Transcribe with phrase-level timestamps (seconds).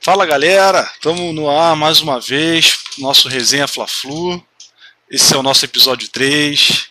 [0.00, 4.42] Fala galera, estamos no ar mais uma vez, nosso Resenha Fla-Flu.
[5.10, 6.90] Esse é o nosso episódio 3.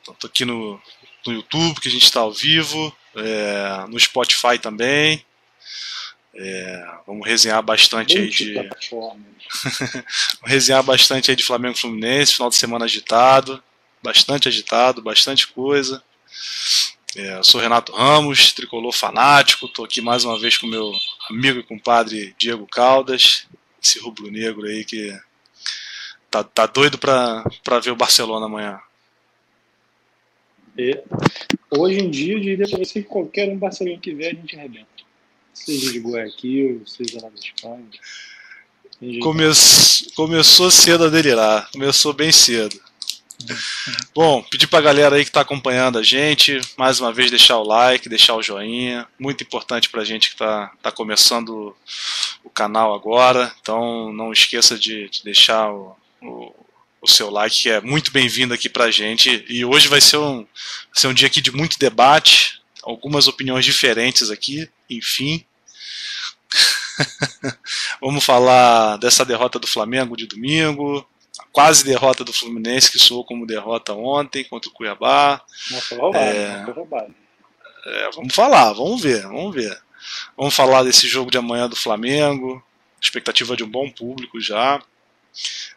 [0.00, 0.80] Estou aqui no,
[1.26, 5.24] no YouTube, que a gente está ao vivo, é, no Spotify também.
[6.34, 8.54] É, vamos resenhar bastante aí de.
[8.90, 9.24] vamos
[10.44, 13.62] resenhar bastante aí de Flamengo Fluminense, final de semana agitado,
[14.02, 16.02] bastante agitado, bastante coisa.
[17.14, 20.90] É, sou Renato Ramos, tricolor fanático, estou aqui mais uma vez com meu
[21.28, 23.46] amigo e compadre Diego Caldas,
[23.82, 25.14] esse rubro-negro aí que
[26.30, 27.44] tá, tá doido para
[27.84, 28.80] ver o Barcelona amanhã.
[30.78, 31.02] E,
[31.70, 34.56] hoje em dia, eu diria para você que qualquer um Barcelona que vier, a gente
[34.56, 34.86] arrebenta.
[35.52, 37.84] Seja de Guayaquil, seja lá da Espanha.
[39.20, 39.44] Come...
[40.14, 42.80] Começou cedo a delirar, começou bem cedo.
[44.14, 47.66] Bom, pedir pra galera aí que tá acompanhando a gente, mais uma vez deixar o
[47.66, 51.76] like, deixar o joinha, muito importante pra gente que tá, tá começando
[52.44, 56.54] o canal agora, então não esqueça de, de deixar o, o,
[57.00, 60.38] o, seu like, que é muito bem-vindo aqui pra gente, e hoje vai ser um,
[60.38, 65.44] vai ser um dia aqui de muito debate, algumas opiniões diferentes aqui, enfim.
[68.00, 71.06] Vamos falar dessa derrota do Flamengo de domingo,
[71.52, 75.40] quase derrota do Fluminense, que soou como derrota ontem contra o Cuiabá.
[75.92, 77.14] Roubado, é, roubado.
[77.86, 79.78] É, vamos falar, vamos ver, vamos ver.
[80.36, 82.62] Vamos falar desse jogo de amanhã do Flamengo,
[83.00, 84.82] expectativa de um bom público já.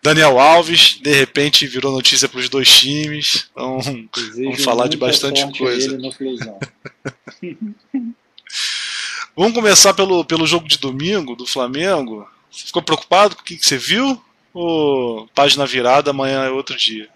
[0.01, 3.49] Daniel Alves, de repente, virou notícia para os dois times.
[3.51, 3.79] Então,
[4.35, 5.97] vamos falar de bastante coisa.
[9.35, 12.27] vamos começar pelo, pelo jogo de domingo do Flamengo.
[12.51, 14.21] Você ficou preocupado com o que, que você viu?
[14.55, 17.09] Ou página virada, amanhã é outro dia?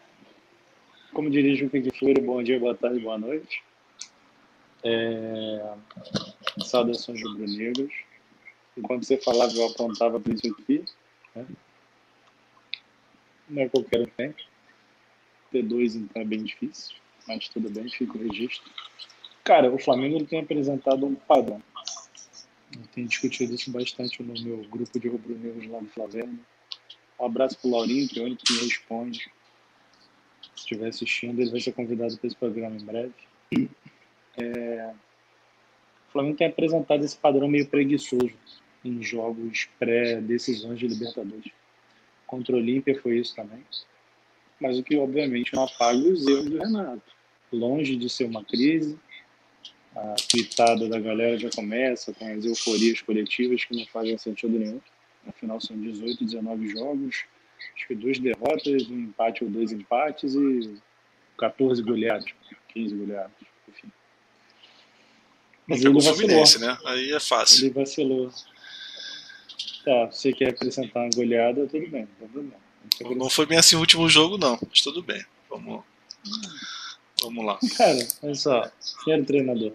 [1.14, 3.64] Como dirige o Pink Fluro, bom dia, boa tarde, boa noite.
[4.84, 5.74] É...
[6.66, 7.94] Saudações rubro-negros.
[8.76, 10.84] Enquanto você falava, eu apontava para isso aqui.
[11.34, 11.46] Né?
[13.48, 14.36] Não é qualquer um tem.
[15.54, 18.70] T2 então é bem difícil, mas tudo bem, fica o registro.
[19.46, 21.64] Cara, o Flamengo ele tem apresentado um padrão.
[22.76, 26.38] Eu tenho discutido isso bastante no meu grupo de rubro-negros lá no Flamengo
[27.20, 29.32] um abraço pro Laurinho, que é o único que me responde.
[30.42, 33.14] Se estiver assistindo, ele vai ser convidado para esse programa em breve.
[34.38, 34.94] É...
[36.08, 38.34] O Flamengo tem apresentado esse padrão meio preguiçoso
[38.84, 41.52] em jogos pré-decisões de Libertadores.
[42.26, 43.64] Contra o Olímpia foi isso também.
[44.60, 47.20] Mas o que, obviamente, não apaga os erros do Renato.
[47.52, 48.98] Longe de ser uma crise,
[49.96, 54.80] a tweetada da galera já começa com as euforias coletivas que não fazem sentido nenhum.
[55.28, 57.24] Afinal, são 18, 19 jogos,
[57.76, 60.78] acho que duas derrotas, um empate ou dois empates e
[61.38, 62.32] 14 goleados,
[62.70, 63.36] 15 goleados,
[63.68, 63.92] enfim.
[65.68, 66.60] Mas ele vacilou.
[66.60, 66.78] né?
[66.86, 67.66] Aí é fácil.
[67.66, 68.32] Ele vacilou.
[69.86, 73.16] Tá, você quer acrescentar uma goleada, tudo bem, tudo bem.
[73.18, 75.24] Não foi bem assim o último jogo, não, mas tudo bem.
[75.50, 75.84] Vamos,
[77.22, 77.60] vamos lá.
[77.78, 78.72] Cara, olha só,
[79.04, 79.74] quem era o treinador?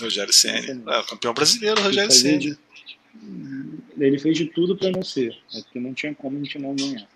[0.00, 0.94] Rogério Senna.
[0.94, 2.58] É, campeão brasileiro, Rogério Senna
[3.98, 6.74] ele fez de tudo para não ser, é porque não tinha como a gente não
[6.74, 7.08] ganhar.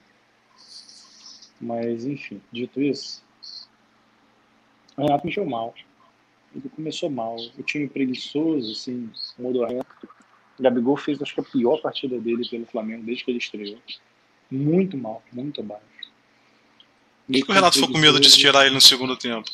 [1.60, 3.22] Mas, enfim, dito isso,
[4.96, 5.74] o Renato mexeu mal.
[6.54, 7.36] Ele começou mal.
[7.58, 9.86] O time preguiçoso, assim, modorrento.
[10.58, 13.78] Gabigol fez, acho que a pior partida dele pelo Flamengo desde que ele estreou.
[14.50, 15.84] Muito mal, muito abaixo.
[17.26, 19.48] Por que, que o Renato ficou com medo de tirar ele no segundo tempo?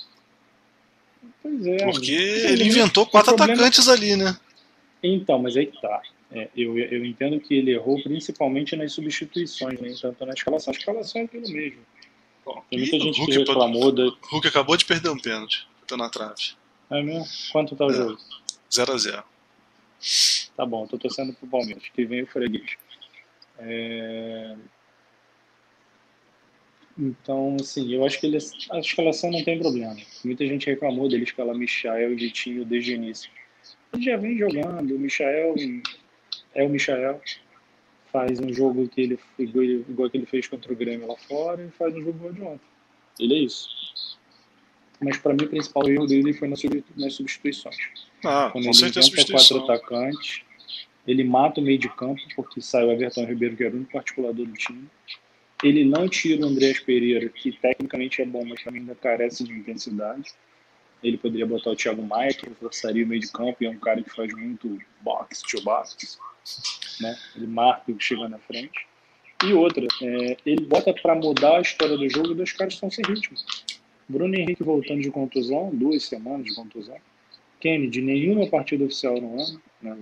[1.42, 1.84] Pois é.
[1.84, 4.36] Porque ele inventou quatro atacantes ali, né?
[5.02, 6.00] Então, mas aí que tá.
[6.30, 10.72] É, eu, eu entendo que ele errou principalmente nas substituições, nem tanto na escalação.
[10.72, 11.80] A escalação é aquilo mesmo.
[12.44, 14.04] Bom, Tem muita gente Hulk que reclamou da.
[14.30, 15.66] Hulk acabou de perder um pênalti.
[15.86, 16.54] Tô na trave.
[16.90, 17.24] É mesmo?
[17.52, 17.94] Quanto tá o é.
[17.94, 18.18] jogo?
[18.70, 19.24] 0x0.
[20.56, 22.76] Tá bom, tô torcendo pro Palmeiras, que vem o freguês.
[23.58, 24.56] É...
[26.98, 28.38] Então, assim, eu acho que ele,
[28.70, 29.96] a escalação não tem problema.
[30.24, 33.30] Muita gente reclamou dele escalar Michael e Vitinho desde o início.
[33.92, 35.54] Ele já vem jogando, o Michael
[36.56, 37.20] é o Michael,
[38.10, 41.70] faz um jogo que ele igual, que ele fez contra o Grêmio lá fora e
[41.70, 42.66] faz um jogo de ontem.
[43.20, 43.68] Ele é isso.
[45.00, 47.76] Mas para mim o principal erro dele foi nas substituições.
[48.24, 49.00] Ah, Quando ele inventa
[49.30, 50.42] quatro atacantes,
[51.06, 53.96] ele mata o meio de campo, porque sai o Everton Ribeiro, que era o único
[53.96, 54.88] articulador do time.
[55.62, 59.52] Ele não tira o Andrés Pereira, que tecnicamente é bom, mas também ainda carece de
[59.52, 60.32] intensidade.
[61.02, 63.78] Ele poderia botar o Thiago Maia, que reforçaria o meio de campo, e é um
[63.78, 66.18] cara que faz muito box to box
[67.00, 67.16] né?
[67.34, 68.86] Ele marca o que chega na frente.
[69.44, 72.90] E outra, é, ele bota para mudar a história do jogo e dois caras estão
[72.90, 73.36] sem ritmo.
[74.08, 76.96] Bruno Henrique voltando de contusão, duas semanas de contusão.
[77.60, 79.96] Kennedy nenhuma partida oficial no ano, né,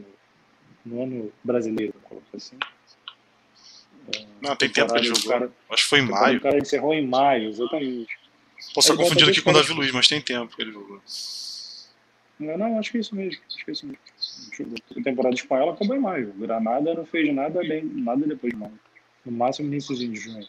[0.85, 2.57] no, no ano brasileiro, coloca assim.
[4.41, 5.33] Não, tem tempo que ele jogou.
[5.33, 6.39] Cara, Acho que foi em maio.
[6.39, 8.19] O cara encerrou em maio, exatamente.
[8.73, 11.01] Posso estar confundindo aqui com o Davi Luiz, mas tem tempo que ele jogou.
[12.39, 13.41] Não, não, acho que é isso mesmo.
[13.47, 14.77] Acho que é isso mesmo.
[14.99, 16.31] A temporada espanhola acabou em maio.
[16.31, 18.79] O Granada não fez nada bem, nada depois de maio.
[19.25, 20.49] No máximo iníciozinho de junho.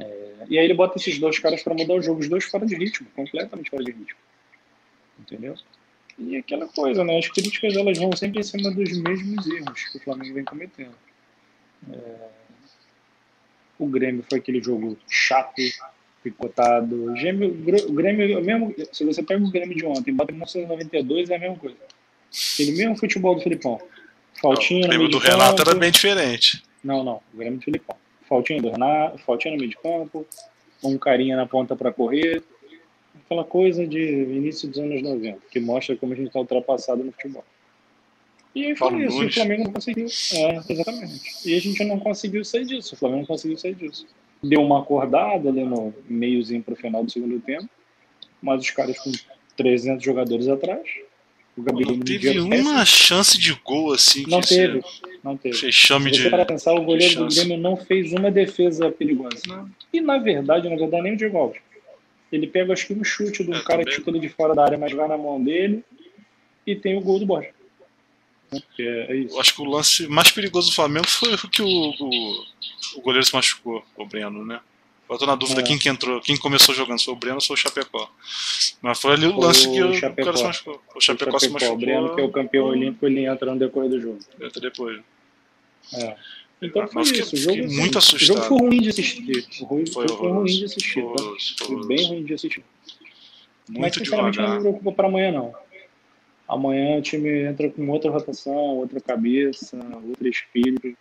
[0.00, 2.66] É, e aí ele bota esses dois caras para mudar o jogo, os dois fora
[2.66, 4.18] de ritmo, completamente fora de ritmo.
[5.18, 5.54] Entendeu?
[6.18, 7.18] E aquela coisa, né?
[7.18, 10.94] As críticas elas vão sempre em cima dos mesmos erros que o Flamengo vem cometendo.
[11.92, 12.28] É...
[13.78, 15.60] O Grêmio foi aquele jogo chato,
[16.22, 17.10] picotado.
[17.10, 21.38] O Grêmio, mesmo, se você pega o Grêmio de ontem bota em 1992, é a
[21.38, 21.76] mesma coisa.
[22.54, 23.80] Aquele mesmo futebol do Filipão.
[24.40, 26.62] Faltinha não, o Grêmio do Renato era bem diferente.
[26.82, 27.20] Não, não.
[27.32, 27.96] O Grêmio do Filipão.
[28.28, 30.26] Faltinha do Renato, faltinha no meio de campo,
[30.82, 32.42] um carinha na ponta para correr.
[33.24, 37.12] Aquela coisa de início dos anos 90, que mostra como a gente está ultrapassado no
[37.12, 37.44] futebol.
[38.54, 40.06] E aí foi isso, o Flamengo não conseguiu.
[40.06, 41.48] É, exatamente.
[41.48, 44.06] E a gente não conseguiu sair disso, o Flamengo não conseguiu sair disso.
[44.42, 47.68] Deu uma acordada ali no meiozinho para o final do segundo tempo,
[48.40, 49.10] mas os caras com
[49.56, 50.88] 300 jogadores atrás.
[51.56, 54.24] O Gabriel não teve uma chance de gol assim.
[54.28, 54.80] Não teve,
[55.24, 55.56] não teve.
[55.56, 56.30] Fechame de.
[56.30, 59.42] para pensar, o goleiro do Grêmio não fez uma defesa perigosa.
[59.48, 59.68] Não.
[59.92, 61.60] E na verdade, na verdade, nem o Diego Alves.
[62.30, 64.54] Ele pega, acho que um chute de um é, cara que chuta ele de fora
[64.54, 65.82] da área, mas vai na mão dele
[66.64, 67.50] e tem o gol do Borja.
[68.52, 69.34] É, é isso.
[69.34, 72.44] Eu acho que o lance mais perigoso do Flamengo foi o que o, o,
[72.96, 74.60] o goleiro se machucou, o Breno, né?
[75.10, 75.64] Eu tô na dúvida é.
[75.64, 78.10] quem que entrou, quem começou jogando, foi o Breno ou foi o Chapecó.
[78.82, 80.82] Mas foi ali o lance o que o, o cara se machucou.
[80.94, 81.74] O Chapecó, o Chapecó se machucou.
[81.74, 84.18] O Breno, que é o campeão olímpico, ele entra no decorrer do jogo.
[84.40, 85.00] Entra depois.
[85.94, 86.16] É.
[86.60, 87.34] Então foi Nossa, isso.
[87.34, 88.20] O jogo, assim, muito assustado.
[88.20, 89.22] O jogo foi ruim de assistir.
[89.22, 91.04] O jogo foi, foi ruim de assistir.
[91.04, 91.64] Tá?
[91.64, 92.64] Foi bem ruim de assistir.
[93.68, 94.56] Muito Mas sinceramente devagar.
[94.56, 95.54] não me preocupa para amanhã não.
[96.48, 100.96] Amanhã o time entra com outra rotação, outra cabeça, outro espírito.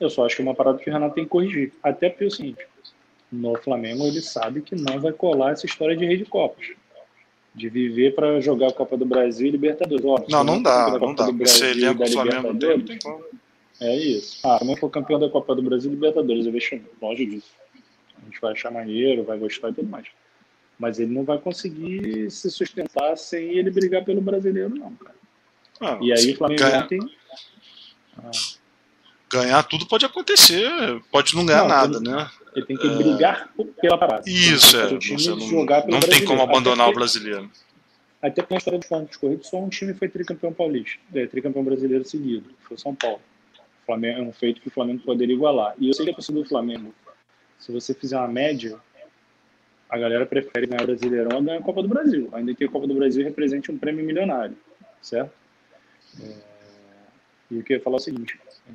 [0.00, 1.72] Eu só acho que é uma parada que o Renato tem que corrigir.
[1.82, 2.66] Até porque é o seguinte,
[3.30, 6.68] no Flamengo ele sabe que não vai colar essa história de rei de copas.
[7.54, 10.04] De viver para jogar a Copa do Brasil e Libertadores.
[10.04, 11.26] Ó, não, não dá, não dá.
[11.30, 13.24] Você elenco o Flamengo tem, tem como.
[13.80, 14.38] É isso.
[14.44, 17.50] Ah, também for campeão da Copa do Brasil e Libertadores, eu vejo longe disso.
[18.16, 20.06] A gente vai achar maneiro, vai gostar e tudo mais.
[20.78, 25.16] Mas ele não vai conseguir se sustentar sem ele brigar pelo brasileiro, não, cara.
[25.80, 26.84] Ah, e aí o Flamengo ganha...
[26.84, 27.00] ontem.
[28.18, 28.30] Ah.
[29.30, 30.70] Ganhar tudo pode acontecer,
[31.10, 32.30] pode não ganhar não, nada, ele, né?
[32.54, 32.96] Ele tem que é...
[32.96, 34.22] brigar pela parada.
[34.26, 34.90] Isso, é.
[34.90, 37.50] não, não tem como abandonar até o brasileiro.
[38.20, 41.62] Até porque na história dos pontos corridos, só um time foi tricampeão paulista, é, tricampeão
[41.62, 43.20] brasileiro seguido, foi São Paulo.
[43.82, 45.74] O Flamengo é um feito que o Flamengo poderia igualar.
[45.78, 46.92] E eu sei que a torcida do Flamengo,
[47.58, 48.78] se você fizer uma média,
[49.88, 52.68] a galera prefere ganhar o Brasileirão a ganhar a Copa do Brasil, ainda que a
[52.68, 54.56] Copa do Brasil represente um prêmio milionário,
[55.00, 55.32] certo?
[56.20, 56.34] É...
[57.50, 58.38] E eu queria falar é o seguinte,
[58.68, 58.72] é...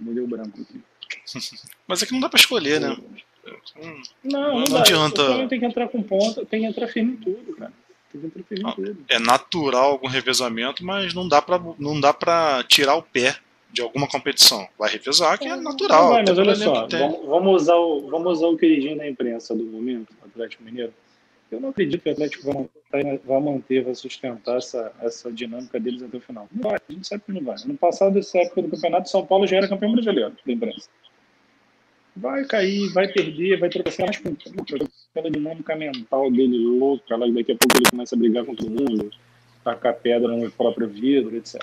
[0.00, 0.80] me deu branco aqui.
[1.86, 2.96] Mas é que não dá para escolher, né?
[3.76, 5.22] Hum, não, não, não adianta.
[5.22, 7.72] O tem que entrar com ponta, tem que entrar firme em tudo, cara.
[8.10, 9.04] Tem que entrar firme em tudo.
[9.08, 13.36] É natural algum revezamento, mas não dá para não dá para tirar o pé
[13.72, 14.68] de alguma competição.
[14.78, 16.10] Vai revezar, que é, é natural.
[16.10, 16.86] Vai, mas olha só,
[17.26, 20.92] vamos, usar o, vamos usar o queridinho da imprensa do momento, o Atlético Mineiro.
[21.50, 25.78] Eu não acredito que o Atlético vai manter, vai, manter, vai sustentar essa, essa dinâmica
[25.80, 26.48] deles até o final.
[26.52, 27.56] Não vai, a gente sabe que não vai.
[27.66, 30.88] No passado, essa época do campeonato, São Paulo já era campeão brasileiro da imprensa.
[32.14, 37.52] Vai cair, vai perder, vai tropeçar mais com aquela dinâmica mental dele louca, lá, daqui
[37.52, 39.10] a pouco ele começa a brigar com todo mundo,
[39.64, 41.62] tacar pedra no próprio vidro, etc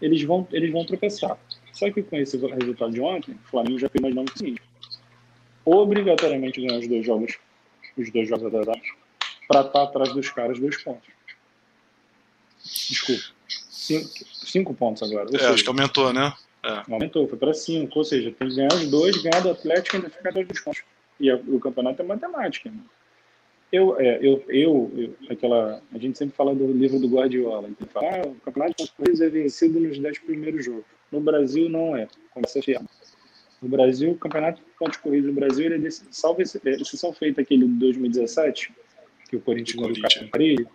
[0.00, 1.38] eles vão, eles vão tropeçar.
[1.72, 4.62] Só que com esse resultado de ontem, o Flamengo já foi imaginando o seguinte:
[5.64, 7.38] obrigatoriamente ganhar os dois jogos,
[7.96, 8.88] os dois jogos atrasados,
[9.48, 11.08] para estar tá atrás dos caras dois pontos.
[12.64, 13.22] Desculpa.
[13.48, 15.28] Cinco, cinco pontos agora.
[15.28, 16.32] É, seja, acho que aumentou, né?
[16.64, 16.82] É.
[16.90, 17.98] Aumentou, foi para cinco.
[17.98, 20.60] Ou seja, tem que ganhar os dois, ganhar do Atlético e ainda ficar atrás dos
[20.60, 20.82] pontos.
[21.20, 22.70] E o campeonato é matemática.
[22.70, 22.78] Né?
[23.74, 27.84] Eu, é, eu, eu, eu, aquela, a gente sempre fala do livro do Guardiola, que
[27.86, 30.84] fala, ah, o campeonato de pontos é vencido nos 10 primeiros jogos.
[31.10, 32.86] No Brasil não é, conversa fiada.
[33.60, 37.40] No Brasil, o campeonato de pontos corridos no Brasil, ele é desse, salvo exceção feita
[37.40, 38.72] aquele de 2017,
[39.28, 40.68] que o Corinthians ganhou o ele.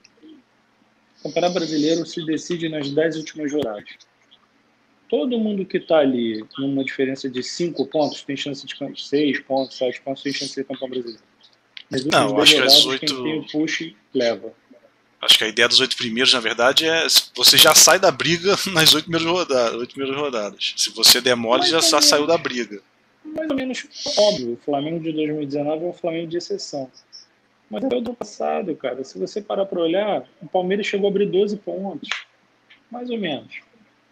[1.19, 3.95] O campeonato brasileiro se decide nas 10 últimas rodadas.
[5.07, 9.77] Todo mundo que está ali numa diferença de 5 pontos tem chance de 6 pontos,
[9.77, 11.28] 7 pontos, tem chance de ser campeão brasileiro.
[11.89, 13.15] Mas não, acho que as oito.
[13.15, 14.53] Quem tem o push leva.
[15.22, 17.05] Acho que a ideia dos oito primeiros, na verdade, é
[17.36, 19.75] você já sai da briga nas oito primeiras rodadas.
[19.75, 20.74] Oito primeiras rodadas.
[20.77, 22.81] Se você demole, já, já saiu da briga.
[23.25, 23.86] Mais ou menos
[24.17, 24.53] óbvio.
[24.53, 26.89] O Flamengo de 2019 é um Flamengo de exceção.
[27.69, 29.03] Mas é o do passado, cara.
[29.03, 32.10] Se você parar para olhar, o Palmeiras chegou a abrir 12 pontos.
[32.89, 33.60] Mais ou menos.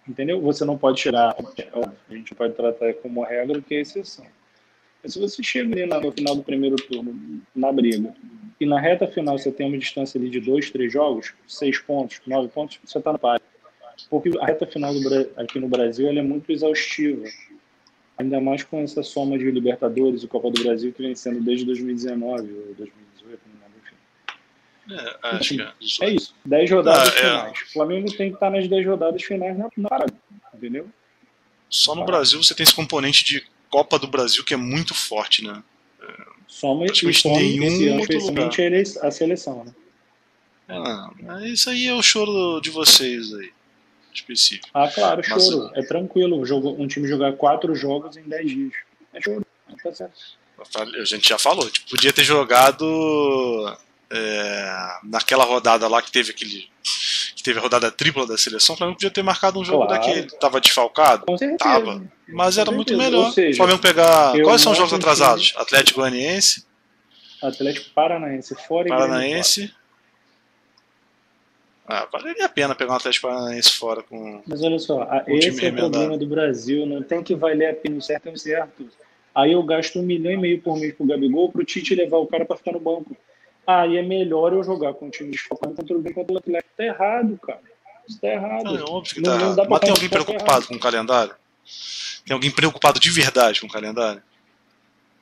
[0.08, 0.40] Entendeu?
[0.42, 1.36] Você não pode tirar.
[2.10, 4.26] A gente pode tratar como regra que é exceção.
[5.08, 8.14] Mas se você chega ali no final do primeiro turno, na briga,
[8.60, 12.20] e na reta final você tem uma distância ali de dois, três jogos, seis pontos,
[12.28, 13.46] nove pontos, você está no páreo.
[14.10, 17.24] Porque a reta final do, aqui no Brasil é muito exaustiva.
[18.18, 21.66] Ainda mais com essa soma de Libertadores e Copa do Brasil que vem sendo desde
[21.66, 23.96] 2019 ou 2018, não lembro, enfim.
[24.92, 26.36] É, acho enfim, que é, é isso.
[26.44, 27.18] 10 rodadas ah, é.
[27.18, 27.62] finais.
[27.62, 30.14] O Flamengo tem que estar nas 10 rodadas finais na, na parada,
[30.54, 30.86] entendeu?
[31.70, 35.44] Só no Brasil você tem esse componente de Copa do Brasil que é muito forte,
[35.44, 35.64] né?
[36.00, 38.62] E soma nenhum especialmente
[39.02, 39.74] a seleção, né?
[40.70, 41.12] Ah,
[41.46, 43.52] isso aí é o choro de vocês aí,
[44.14, 44.68] específico.
[44.74, 45.72] Ah, claro, Mas, choro.
[45.76, 48.74] É tranquilo um time jogar quatro jogos em dez dias.
[49.14, 49.46] É choro,
[49.82, 50.38] tá certo.
[51.00, 53.78] A gente já falou, tipo, podia ter jogado
[54.10, 56.77] é, naquela rodada lá que teve aquele que
[57.48, 60.02] teve a rodada tripla da seleção, o Flamengo podia ter marcado um jogo claro.
[60.02, 60.28] daquele.
[60.38, 61.26] Tava desfalcado?
[61.26, 61.58] Com certeza.
[61.58, 62.04] Tava.
[62.28, 63.32] Mas era muito melhor.
[63.32, 64.34] Seja, o Flamengo pegar.
[64.44, 65.54] Quais são os jogos atrasados?
[65.56, 66.66] Atlético Goianiense.
[67.42, 69.72] Atlético Paranaense, fora Paranaense.
[71.88, 74.42] Ah, valeria a pena pegar um Atlético Paranaense fora com.
[74.46, 76.86] Mas olha só, a, esse é o problema do Brasil.
[76.86, 78.90] Não tem que valer a pena o certo é o certo.
[79.34, 82.28] Aí eu gasto um milhão e meio por mês pro Gabigol pro Tite levar o
[82.28, 83.16] cara para ficar no banco
[83.68, 86.74] aí é melhor eu jogar com o time desfocado contra o bem contra o Atlético.
[86.78, 87.62] Tá errado, cara.
[88.08, 88.64] Isso tá errado.
[88.64, 89.70] Não, é óbvio que tá não, errado.
[89.70, 91.36] Mas tem alguém preocupado com o calendário?
[92.26, 94.24] Tem alguém preocupado de verdade com o calendário?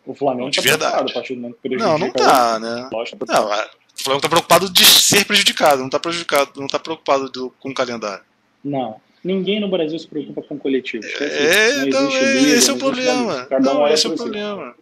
[0.06, 1.12] O Flamengo de tá verdade.
[1.12, 2.90] a partir do momento que Não, não tá, né?
[2.94, 6.78] Lógico, não, é, o Flamengo tá preocupado de ser prejudicado, não tá prejudicado, não tá
[6.78, 8.24] preocupado do, com o calendário.
[8.64, 9.02] Não.
[9.24, 11.04] Ninguém no Brasil se preocupa com coletivo.
[11.20, 13.48] É, então, esse é o problema.
[13.60, 14.76] Não, esse é o problema.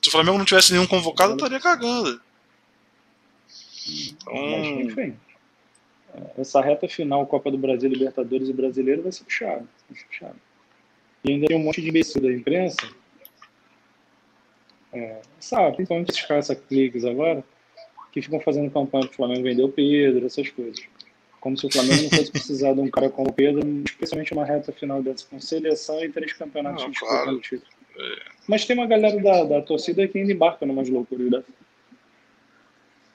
[0.00, 2.20] Se o Flamengo não tivesse nenhum convocado, eu estaria cagando.
[3.88, 4.80] Então...
[4.80, 5.16] enfim,
[6.36, 9.68] essa reta final, Copa do Brasil, Libertadores e Brasileiro, vai ser puxado.
[9.88, 10.36] Vai ser puxado.
[11.24, 12.88] E ainda tem um monte de imbecil da imprensa,
[14.92, 17.44] é, sabe, principalmente esses caras cliques agora,
[18.12, 20.80] que ficam fazendo campanha para o Flamengo vender o Pedro, essas coisas.
[21.40, 24.44] Como se o Flamengo não fosse precisar de um cara como o Pedro, especialmente uma
[24.44, 27.40] reta final dessa com seleção e três campeonatos não, claro.
[27.40, 27.70] título.
[28.48, 31.54] Mas tem uma galera da, da torcida que ainda embarca numas loucuras dessas.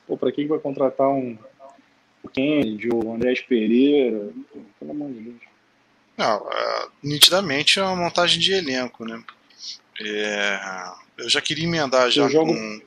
[0.07, 1.37] Pô, pra que vai contratar um
[2.31, 4.29] Kennedy, o Andrés Pereira?
[4.79, 5.41] Pelo amor de Deus.
[6.17, 9.21] Não, é, nitidamente é uma montagem de elenco, né?
[10.01, 10.59] É,
[11.17, 12.81] eu já queria emendar já jogo, com...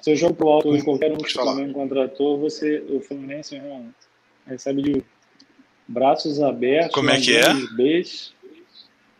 [0.00, 3.54] Se eu jogo pro alto em qualquer um que o Flamengo contratou, você, o Fluminense
[3.54, 3.92] irmão,
[4.46, 5.04] recebe de
[5.86, 6.94] braços abertos.
[6.94, 7.54] Como é que é?
[7.76, 8.34] Beijos.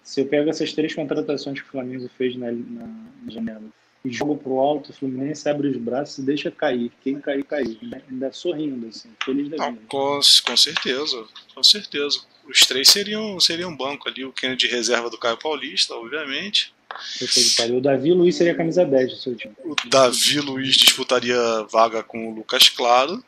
[0.02, 3.62] Se eu pego essas três contratações que o Flamengo fez na, na, na janela,
[4.10, 6.90] joga pro alto, o Fluminense abre os braços e deixa cair.
[7.02, 7.76] Quem cair, caiu.
[8.10, 9.80] Ainda sorrindo, assim, feliz da vida.
[9.88, 11.24] Com, com certeza,
[11.54, 12.20] com certeza.
[12.48, 16.72] Os três seriam, seriam banco ali, o Kennedy reserva do Caio Paulista, obviamente.
[17.76, 19.54] O Davi Luiz seria a camisa 10 do seu time.
[19.62, 21.36] O Davi Luiz disputaria
[21.70, 23.22] vaga com o Lucas Claro.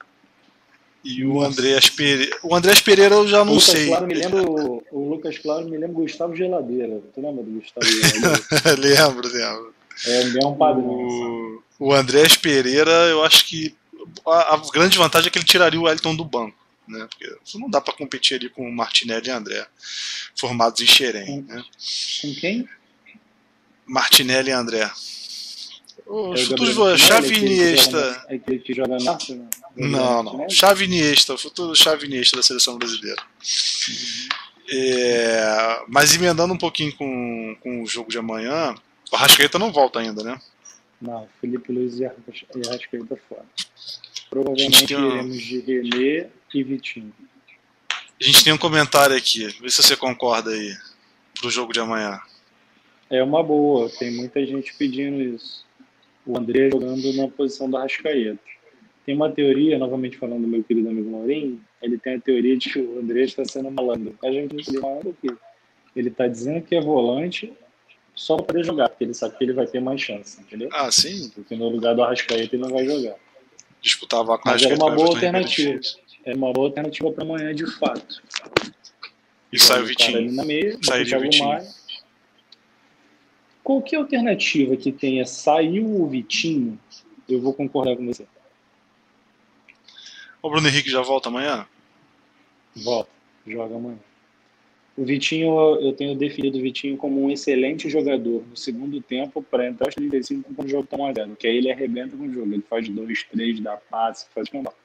[1.04, 1.38] E Nossa.
[1.38, 2.38] o Andreas Pereira.
[2.42, 3.86] O Andreas Pereira eu já não Lucas sei.
[3.86, 7.00] Claro, me lembro, o Lucas Claro me lembra Gustavo Geladeira.
[7.14, 8.76] Tu lembra do Gustavo Geladeira?
[8.78, 9.74] lembro, lembro.
[10.06, 10.84] É o mesmo padrão.
[10.84, 13.74] O, o Andrés Pereira, eu acho que
[14.26, 16.58] a, a, grande vantagem é que ele tiraria o Elton do banco.
[16.88, 17.06] Né?
[17.08, 19.66] Porque não dá para competir ali com o Martinelli e André,
[20.36, 21.42] formados em Xerém.
[21.42, 21.64] Com, né?
[22.22, 22.68] com quem?
[23.86, 24.90] Martinelli e André.
[26.06, 28.26] Os é futuros Chave Iniesta.
[28.28, 29.18] É aquele que joga na
[29.76, 30.50] Não, não.
[30.50, 33.22] Chave Iniesta, o futuro Chave Iniesta da seleção brasileira.
[33.22, 34.28] Uhum.
[34.72, 38.74] É, mas emendando um pouquinho com, com o jogo de amanhã,
[39.10, 40.40] o Arrascaeta não volta ainda, né?
[41.00, 43.44] Não, Felipe Luiz e Arrascaeta fora.
[44.28, 45.10] Provavelmente um...
[45.10, 47.12] iremos de René e Vitinho.
[47.90, 50.76] A gente tem um comentário aqui, vê se você concorda aí,
[51.40, 52.20] pro jogo de amanhã.
[53.08, 55.64] É uma boa, tem muita gente pedindo isso.
[56.26, 58.38] O André jogando na posição do Arrascaeta.
[59.06, 62.70] Tem uma teoria, novamente falando do meu querido amigo Maurinho, ele tem a teoria de
[62.70, 64.16] que o André está sendo malandro.
[64.22, 65.34] A gente não sabe malandro o quê?
[65.96, 67.52] Ele está dizendo que é volante
[68.14, 70.68] só para poder jogar, porque ele sabe que ele vai ter mais chance, entendeu?
[70.72, 71.30] Ah, sim.
[71.30, 73.16] Porque no lugar do Arrascaeta ele não vai jogar.
[73.80, 75.80] Disputava com Mas é uma boa alternativa.
[76.24, 78.22] É uma boa alternativa para amanhã, de fato.
[79.52, 80.18] E sai o Vitinho.
[80.18, 81.48] Ali na meia, sai o Vitinho.
[81.48, 81.66] Maia.
[83.64, 86.78] Qualquer alternativa que tenha saiu o Vitinho,
[87.28, 88.26] eu vou concordar com você.
[90.42, 91.66] O Bruno Henrique já volta amanhã?
[92.76, 93.10] Volta,
[93.46, 93.98] joga amanhã.
[95.00, 99.66] O Vitinho, eu tenho definido o Vitinho como um excelente jogador no segundo tempo para
[99.66, 102.24] entrar aos 35 quando o jogo tá 1 a 0 que aí ele arrebenta com
[102.24, 102.52] o jogo.
[102.52, 104.76] Ele faz dois, três, dá passe, faz escambau.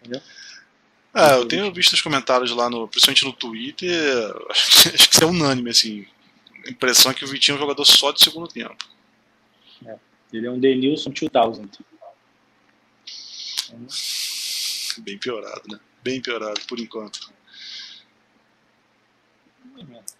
[0.00, 0.22] Entendeu?
[1.14, 5.24] É, eu tenho visto os comentários lá, no, principalmente no Twitter, acho, acho que isso
[5.24, 6.06] é unânime, assim.
[6.66, 8.82] A impressão é que o Vitinho é um jogador só de segundo tempo.
[9.84, 9.94] É.
[10.32, 11.68] Ele é um Denilson 2000.
[15.00, 15.78] Bem piorado, né?
[16.02, 17.30] Bem piorado, por enquanto.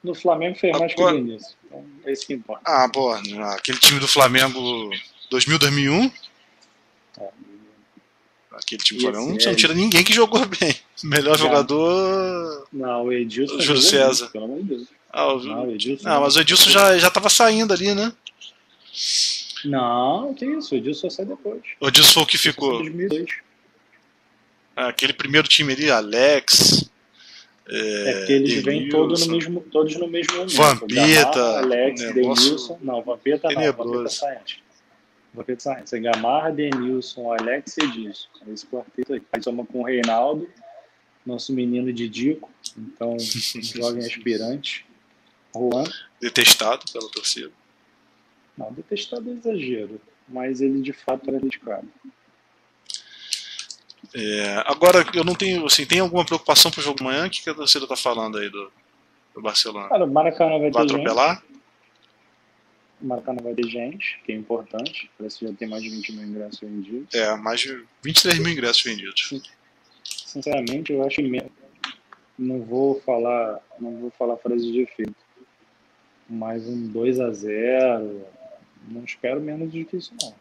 [0.03, 1.55] No Flamengo fez mais que o Denilson.
[1.67, 2.63] Então, é isso que importa.
[2.65, 4.91] Ah, pô, aquele time do Flamengo
[5.31, 6.13] 2000, 2001.
[7.19, 7.29] É.
[8.53, 10.75] Aquele time do Flamengo, você não tira ninguém que jogou bem.
[11.05, 11.45] Melhor Já.
[11.45, 12.67] jogador.
[12.73, 13.57] Não, o Edilson.
[13.57, 14.25] O Júlio César.
[14.25, 14.89] Muito, pelo amor de Deus.
[15.13, 15.43] Ah, o...
[15.43, 16.09] Não, o Edilson.
[16.09, 18.13] Ah, mas o Edilson já, já tava saindo ali, né?
[19.65, 21.63] Não, que isso, o Edilson só sai depois.
[21.81, 22.79] O Edilson foi o que ficou.
[22.79, 23.31] 2002.
[24.77, 26.91] Ah, aquele primeiro time ali, Alex.
[27.73, 30.57] É, é porque eles vêm todos no mesmo, todos no mesmo momento.
[30.57, 31.59] Vampeta.
[31.59, 32.79] Alex, Denilson.
[32.83, 34.59] Não, Vampeta não, Vampeta sai antes.
[35.33, 35.93] Vampeta sai antes.
[35.93, 38.29] É Gamarra, Denilson, Alex e Edilson.
[38.49, 39.23] É esse quarteto aí.
[39.33, 40.49] Aí somos com o Reinaldo,
[41.25, 42.51] nosso menino de Dico.
[42.77, 43.17] Então,
[43.63, 44.85] joga em aspirante.
[45.55, 45.85] Juan.
[46.21, 47.53] Detestado pela torcida.
[48.59, 50.01] Não, detestado é exagero.
[50.29, 51.89] Mas ele de fato era dedicado.
[54.15, 57.27] É, agora, eu não tenho, assim, tem alguma preocupação pro jogo de amanhã?
[57.27, 58.73] O que, que a torcida tá falando aí do,
[59.35, 59.89] do Barcelona?
[59.89, 61.37] Cara, o Maracanã vai, vai atropelar?
[61.37, 61.61] Gente.
[63.01, 65.11] O Maracanã vai ter gente, que é importante.
[65.17, 67.15] Parece que já tem mais de 20 mil ingressos vendidos.
[67.15, 69.43] É, mais de 23 mil ingressos vendidos.
[70.05, 71.51] Sinceramente, eu acho mesmo.
[72.39, 75.15] Não vou falar, não vou falar frase de efeito.
[76.29, 78.27] Mas um 2 a 0
[78.89, 80.35] não espero menos do que isso não.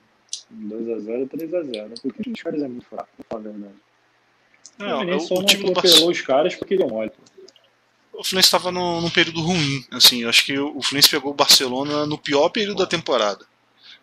[0.54, 2.02] 2x0, 3x0.
[2.02, 3.76] Porque os caras é muito fraco, pra falar a verdade.
[4.78, 7.12] Não, o, só o, time não atropelou os caras porque deu mole.
[8.14, 9.86] O Fluminense estava num, num, período ruim.
[9.92, 13.46] Assim, eu acho que o Fluminense pegou o Barcelona no pior período da temporada.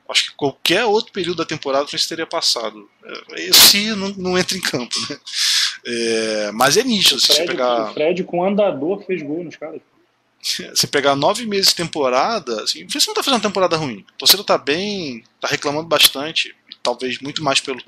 [0.09, 2.89] Acho que qualquer outro período da temporada o Fluminense teria passado.
[3.35, 5.19] Esse não, não entra em campo, né?
[5.87, 7.21] É, mas é nítido.
[7.21, 7.91] Se você pegar...
[7.91, 9.81] O Fred com andador fez gol nos caras.
[10.75, 14.05] Se pegar nove meses de temporada, assim, Fluminense não tá fazendo uma temporada ruim.
[14.15, 17.83] O torcedor tá bem, tá reclamando bastante, talvez muito mais pelo,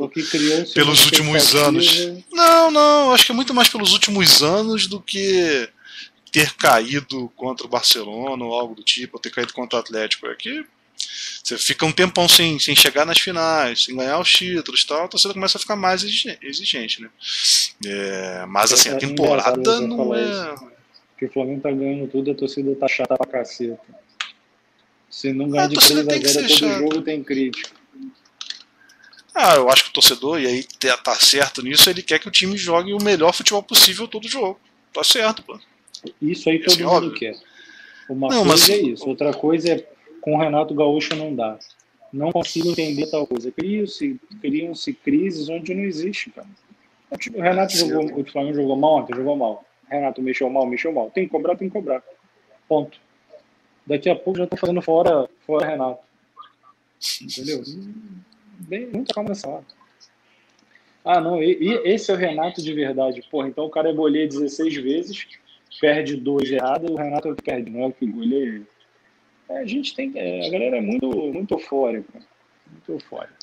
[0.74, 2.08] pelos últimos anos.
[2.32, 5.68] Não, não, acho que é muito mais pelos últimos anos do que
[6.32, 10.26] ter caído contra o Barcelona ou algo do tipo, ou ter caído contra o Atlético.
[10.26, 10.64] É que
[11.42, 15.04] você fica um tempão sem, sem chegar nas finais, sem ganhar os títulos e tal,
[15.04, 17.08] a torcida começa a ficar mais exigente, né?
[17.86, 20.77] É, mas assim, a é temporada não é.
[21.18, 23.80] Porque o Flamengo tá ganhando tudo, a torcida tá chata pra caceta.
[25.10, 26.78] Se não ganhar de 3 a 0 todo chato.
[26.78, 27.70] jogo, tem crítica.
[29.34, 30.62] Ah, eu acho que o torcedor, e aí
[31.02, 34.60] tá certo nisso, ele quer que o time jogue o melhor futebol possível todo jogo.
[34.92, 35.58] Tá certo, pô.
[36.22, 37.14] Isso aí todo assim, mundo óbvio.
[37.14, 37.36] quer.
[38.08, 38.70] Uma não, coisa mas...
[38.70, 39.88] é isso, outra coisa é
[40.20, 41.58] com o Renato Gaúcho não dá.
[42.12, 43.50] Não consigo entender tal coisa.
[43.50, 46.48] Criam-se criam crises onde não existe, cara.
[47.34, 49.67] O Renato jogou, o Flamengo jogou mal ontem, jogou mal.
[49.90, 51.10] Renato mexeu mal, mexeu mal.
[51.10, 52.02] Tem que cobrar, tem que cobrar.
[52.68, 52.98] Ponto.
[53.86, 56.00] Daqui a pouco já estão fazendo fora, fora Renato.
[57.22, 57.62] Entendeu?
[58.60, 59.64] Bem, muita calma nessa hora.
[61.04, 63.22] Ah, não, e, e, esse é o Renato de verdade.
[63.30, 65.26] Porra, então o cara é goleiro 16 vezes,
[65.80, 68.66] perde dois errados, o Renato é perde, não é que goleiro.
[69.48, 72.20] É, a gente tem é, a galera é muito, muito eufórica.
[72.70, 73.34] Muito eufórica.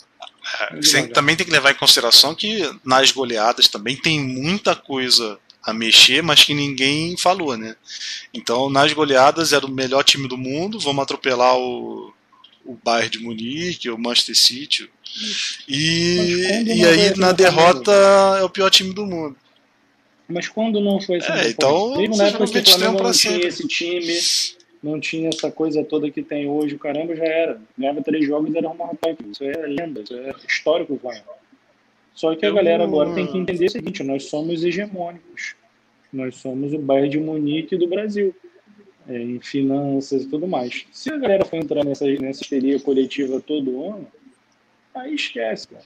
[0.62, 5.40] É, você também tem que levar em consideração que nas goleadas também tem muita coisa
[5.66, 7.76] a mexer, mas que ninguém falou, né?
[8.32, 12.14] Então, nas goleadas, era o melhor time do mundo, vamos atropelar o,
[12.64, 14.90] o Bayern de Munique, o Manchester City.
[15.68, 17.92] E, e aí, na derrota,
[18.40, 19.36] é o pior time do mundo.
[20.28, 21.32] Mas quando não foi assim?
[21.32, 24.20] É, então, Mesmo na época que o Flamengo não tinha esse time,
[24.84, 27.62] não tinha essa coisa toda que tem hoje, o caramba já era.
[27.78, 29.18] Ganhava três jogos e era uma rapaz.
[29.32, 31.26] Isso é lenda, isso é histórico Flamengo.
[32.16, 35.56] Só que a galera agora tem que entender o seguinte: nós somos hegemônicos.
[36.12, 38.34] Nós somos o Bayern de Munique do Brasil,
[39.06, 40.86] é, em finanças e tudo mais.
[40.94, 44.08] Se a galera for entrar nessa, nessa histeria coletiva todo ano,
[44.94, 45.84] aí esquece, cara.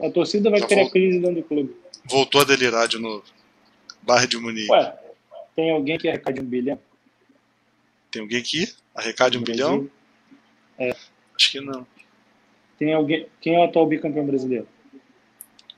[0.00, 1.76] A torcida vai criar crise dentro do clube.
[2.08, 3.24] Voltou a delirar de novo.
[4.02, 4.70] Bayern de Munique.
[4.70, 4.96] Ué,
[5.56, 6.78] tem alguém que arrecade um bilhão?
[8.10, 9.90] Tem alguém que arrecade um bilhão?
[10.78, 10.94] É.
[11.36, 11.84] Acho que não.
[12.78, 13.26] Tem alguém.
[13.40, 14.68] Quem é o atual bicampeão brasileiro?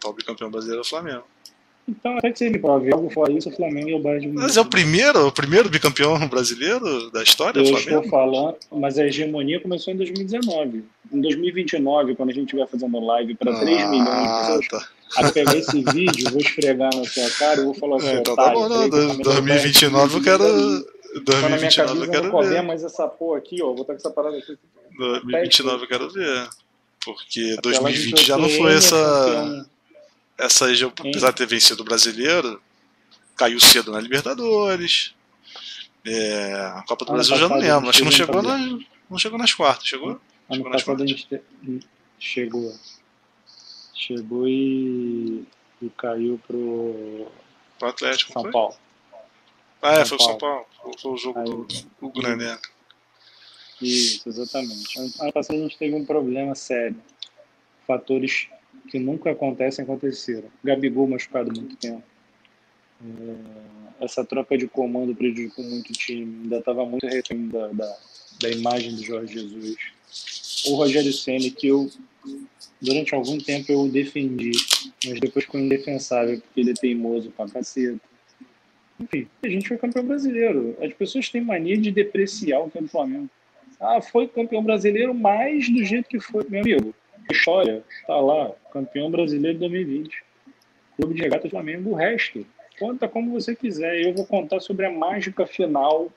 [0.05, 1.25] O atual bicampeão brasileiro é o Flamengo.
[1.89, 4.27] Então, até que você me prove algo fora isso, o Flamengo é o Bayern de
[4.29, 4.43] Munique.
[4.47, 7.89] Mas é o primeiro, o primeiro bicampeão brasileiro da história, Eu Flamengo?
[7.91, 10.85] estou falando, mas a hegemonia começou em 2019.
[11.13, 14.89] Em 2029, quando a gente estiver fazendo live para 3 milhões de Ah, pessoas, tá.
[15.17, 18.35] a pegar esse vídeo, vou esfregar na sua cara e vou falar assim, É, então
[18.37, 18.77] tá otário, bom, não.
[18.77, 20.45] peraí que o do- Flamengo vai 2029 eu estar quero.
[20.59, 20.85] em-
[21.25, 22.63] Tá na minha 2029 eu quero ver.
[22.63, 23.67] mais essa porra aqui, ó.
[23.67, 24.57] Vou estar com essa parada aqui.
[24.99, 26.49] 2029 eu quero ver.
[27.05, 29.67] Porque Aquela 2020 gente já não foi ter essa.
[30.37, 32.61] Essa região, apesar de ter vencido o brasileiro,
[33.37, 35.15] caiu cedo na Libertadores.
[36.07, 37.89] É, a Copa do Ano Brasil eu já não lembro.
[37.89, 39.87] Acho que não chegou chegou, em na, não chegou nas quartas.
[39.87, 40.11] Chegou?
[40.11, 40.21] Ano
[40.57, 41.11] Chegou nas quartas.
[41.25, 41.43] te-
[42.19, 42.75] chegou.
[43.95, 45.45] Chegou e,
[45.81, 47.27] e caiu pro
[47.79, 48.33] Pro Atlético.
[48.33, 48.51] São foi?
[48.51, 48.75] Paulo.
[49.81, 50.67] Ah, é, São foi o São Paulo.
[51.01, 51.67] Foi- o jogo Aí- do,
[52.01, 52.59] do Grané.
[53.81, 54.99] Isso, exatamente.
[54.99, 56.97] Ano passado a gente teve um problema sério.
[57.87, 58.49] Fatores
[58.89, 60.49] que nunca acontecem aconteceram.
[60.63, 62.03] Gabigol machucado muito tempo.
[63.03, 66.43] É, essa troca de comando prejudicou muito o time.
[66.43, 67.97] Ainda estava muito refém da, da,
[68.41, 69.77] da imagem do Jorge Jesus.
[70.67, 71.91] O Rogério Ceni que eu
[72.81, 74.53] durante algum tempo eu defendi,
[75.05, 78.01] mas depois ficou indefensável porque ele é teimoso pra caceta.
[79.01, 80.77] Enfim, a gente foi campeão brasileiro.
[80.81, 83.29] As pessoas têm mania de depreciar o que é do Flamengo.
[83.81, 86.95] Ah, foi campeão brasileiro, mas do jeito que foi, meu amigo.
[87.31, 90.23] História, tá lá, campeão brasileiro de 2020.
[90.97, 92.47] Clube de Regata Flamengo, o resto.
[92.79, 94.03] Conta como você quiser.
[94.03, 96.11] Eu vou contar sobre a mágica final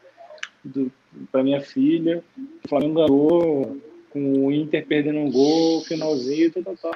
[1.31, 2.23] pra minha filha.
[2.65, 3.77] O Flamengo ganhou
[4.09, 6.91] com o Inter perdendo um gol, finalzinho, tal, tal, tal.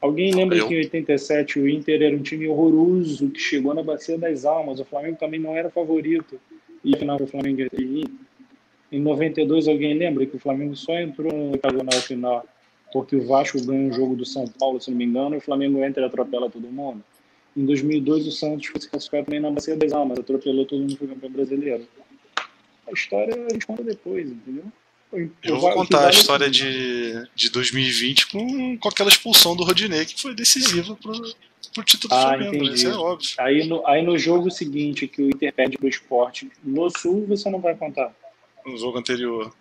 [0.00, 0.68] Alguém lembra Eu?
[0.68, 4.78] que em 87 o Inter era um time horroroso que chegou na Bacia das Almas?
[4.78, 6.38] O Flamengo também não era favorito.
[6.84, 8.06] E afinal o Flamengo ir.
[8.92, 12.46] Em 92, alguém lembra que o Flamengo só entrou no oitavo final
[12.96, 15.40] porque o Vasco ganha um jogo do São Paulo, se não me engano, e o
[15.42, 17.04] Flamengo entra e atropela todo mundo.
[17.54, 20.96] Em 2002, o Santos foi se classificar também na Bacia das Almas, atropelou todo mundo
[20.96, 21.86] foi campeão brasileiro.
[22.88, 24.64] A história a gente conta depois, entendeu?
[25.42, 30.06] Eu O vou contar a história de, de 2020 com, com aquela expulsão do Rodinei,
[30.06, 31.12] que foi decisiva pro,
[31.74, 32.52] pro título do Ah, Flamengo.
[32.52, 32.56] né?
[32.56, 32.74] entendi.
[32.76, 33.28] Isso é óbvio.
[33.38, 37.50] Aí no, aí no jogo seguinte, que o Inter perde pro esporte, no Sul, você
[37.50, 38.14] não vai contar.
[38.64, 39.54] No jogo anterior.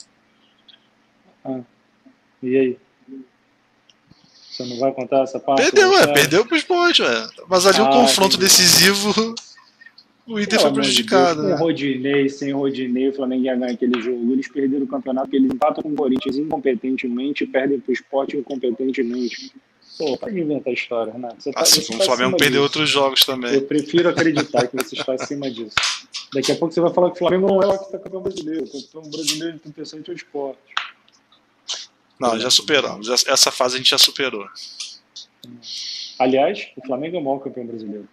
[2.41, 2.77] E aí?
[4.55, 5.63] Você não vai contar essa parte?
[5.63, 7.27] Perdeu, Você- é, perdeu pro esporte, é.
[7.49, 8.43] Mas ali Ah, confronto entendi.
[8.45, 9.35] decisivo,
[10.25, 11.41] o Inter foi prejudicado.
[11.41, 11.57] Deus, né?
[11.57, 14.31] Com Rodinei, sem Rodinei, o Flamengo ia ganhar aquele jogo.
[14.31, 18.37] Eles perderam o campeonato porque eles empatam com o Corinthians incompetentemente e perdem pro esporte
[18.37, 19.51] incompetentemente.
[19.97, 21.35] Pô, pode inventar história, Renato.
[21.41, 22.63] Você tá, Assim você tá o Flamengo acima perdeu disso.
[22.63, 23.53] outros jogos também.
[23.53, 25.75] Eu prefiro acreditar que você está acima disso.
[26.33, 28.21] Daqui a pouco você vai falar que o Flamengo não é o que está campeão
[28.21, 28.63] brasileiro.
[28.65, 30.59] O campeão brasileiro de interessante é o esporte.
[32.19, 33.09] Não, já superamos.
[33.09, 34.47] Essa- fase a gente já superou.
[36.17, 38.07] Aliás, o Flamengo é o maior campeão brasileiro.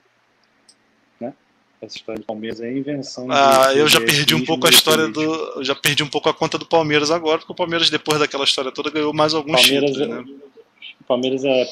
[1.21, 1.33] Né?
[1.81, 3.27] Essa história do Palmeiras é invenção.
[3.27, 5.23] de- Ah, eu já perdi um pouco a história do.
[5.23, 8.45] eu Já perdi um pouco a conta do Palmeiras agora, porque o Palmeiras, depois daquela
[8.45, 10.41] história toda, ganhou mais alguns Palmeiras, títulos, é, né?
[11.07, 11.67] Palmeiras é.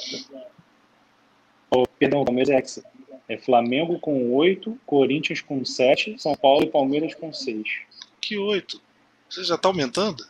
[1.70, 2.84] Oh, perdão, Palmeiras é hexa.
[3.28, 7.62] É Flamengo com 8, Corinthians com 7, São Paulo e Palmeiras com 6.
[8.20, 8.80] Que oito.
[9.28, 10.24] Você já tá aumentando?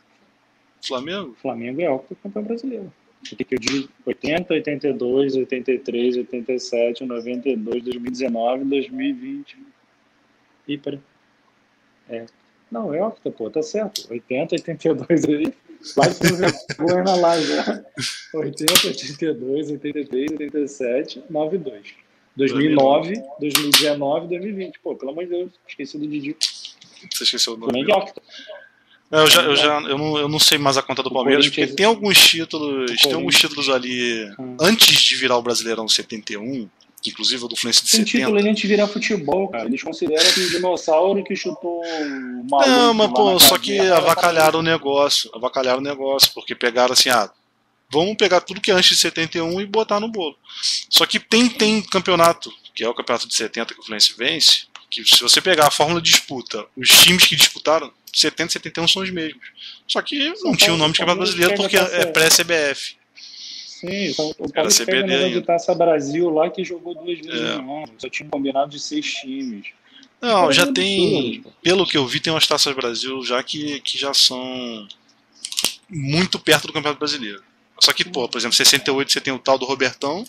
[0.83, 1.37] Flamengo?
[1.41, 2.93] Flamengo é campeão brasileiro.
[3.33, 3.89] O que que eu digo?
[4.07, 9.59] 80, 82, 83, 87, 92, 2019, 2020.
[10.67, 10.99] E para.
[12.09, 12.27] É.
[12.71, 14.07] Não, é octa, pô, tá certo.
[14.11, 15.53] 80, 82 aí.
[15.97, 17.85] Vai vergonha na live, né?
[18.35, 21.95] 80, 82, 83, 87, 92.
[22.37, 24.79] 2009, 2019, 2020.
[24.81, 26.37] Pô, pelo amor de Deus, esqueci do Didi.
[26.41, 27.73] Você esqueceu o nome?
[27.73, 28.23] Flamengo é octa.
[29.11, 31.67] Eu já, eu já eu não, eu não sei mais a conta do Palmeiras, porque
[31.67, 34.57] tem alguns títulos, tem alguns títulos ali Hum.
[34.61, 36.69] antes de virar o Brasileirão 71,
[37.05, 38.27] inclusive o do Fluminense de Tem 70.
[38.27, 39.65] título antes de virar futebol, cara.
[39.67, 41.83] Eles consideram que o dinossauro que chutou
[42.49, 46.93] maluco Não, mas pô, só que era avacalharam o negócio, avacalharam o negócio, porque pegaram
[46.93, 47.29] assim, ah,
[47.91, 50.37] vamos pegar tudo que é antes de 71 e botar no bolo.
[50.89, 54.70] Só que tem, tem campeonato, que é o campeonato de 70 que o Fluminense vence,
[54.91, 58.89] que se você pegar a fórmula de disputa, os times que disputaram, 70 e 71
[58.89, 59.47] são os mesmos.
[59.87, 62.97] Só que não tinha o nome de campeonato brasileiro porque é pré-CBF.
[63.81, 65.47] Sim, então, o Era Palmeiras pega CBD o negócio de ainda.
[65.47, 67.55] Taça Brasil lá que jogou duas vezes É.
[67.57, 67.93] no ano.
[67.99, 69.69] Só tinha um combinado de seis times.
[70.21, 73.81] Não, Pô, já é tem, pelo que eu vi, tem umas taças Brasil já que,
[73.81, 74.87] que já são
[75.89, 77.43] muito perto do Campeonato Brasileiro.
[77.81, 80.25] Só que, pô, por exemplo, 68 você tem o tal do Robertão,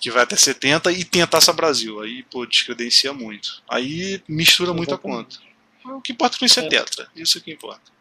[0.00, 2.00] que vai até 70, e tem a Taça Brasil.
[2.00, 3.62] Aí, pô, descredencia muito.
[3.68, 5.36] Aí mistura muito a conta.
[5.84, 6.68] O que importa é que isso é É.
[6.68, 7.08] tetra.
[7.14, 7.92] Isso que importa.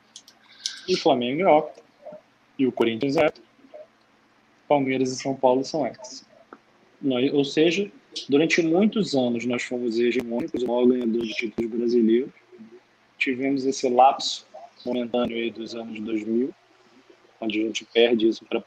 [0.87, 1.83] E o Flamengo é octa.
[2.57, 3.31] E o Corinthians é.
[4.67, 6.25] Palmeiras e São Paulo são ex.
[7.01, 7.91] Não, Ou seja,
[8.29, 12.31] Durante muitos anos nós fomos hegemônicos, o maior ganhador de títulos brasileiros.
[13.17, 14.45] Tivemos esse lapso
[14.85, 16.53] momentâneo aí dos anos 2000,
[17.39, 18.61] onde a gente perde isso para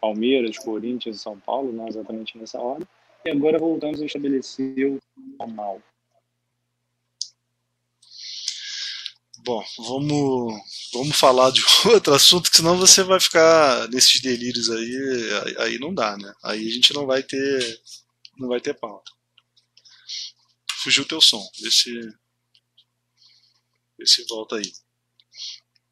[0.00, 2.86] Palmeiras, Corinthians e São Paulo, não exatamente nessa hora.
[3.24, 5.00] E agora voltamos a estabelecer o
[5.38, 5.80] normal.
[9.44, 10.54] Bom, vamos,
[10.92, 11.60] vamos falar de
[11.92, 16.32] outro assunto, que senão você vai ficar nesses delírios aí, aí não dá, né?
[16.44, 17.80] Aí a gente não vai ter,
[18.38, 19.10] não vai ter pauta.
[20.82, 21.92] Fugiu o teu som, vê se,
[23.98, 24.72] vê se volta aí.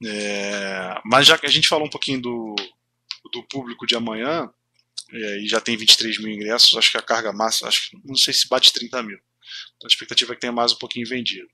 [0.04, 2.54] É, mas já que a gente falou um pouquinho do,
[3.32, 4.48] do público de amanhã,
[5.12, 8.14] é, e já tem 23 mil ingressos, acho que a carga máxima, acho que não
[8.14, 9.18] sei se bate 30 mil.
[9.76, 11.48] Então a expectativa é que tenha mais um pouquinho vendido.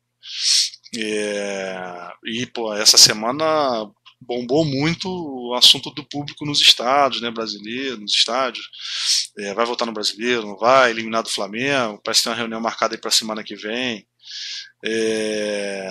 [0.97, 8.01] É, e pô, essa semana bombou muito o assunto do público nos estados, né, brasileiro,
[8.01, 8.69] nos estádios.
[9.39, 10.91] É, vai votar no brasileiro, não vai?
[10.91, 12.01] Eliminar do Flamengo?
[12.03, 14.07] Parece que tem uma reunião marcada aí para semana que vem.
[14.85, 15.89] É,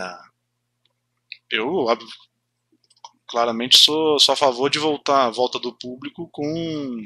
[1.52, 1.88] eu
[3.36, 7.06] claramente sou, sou a favor de voltar a volta do público com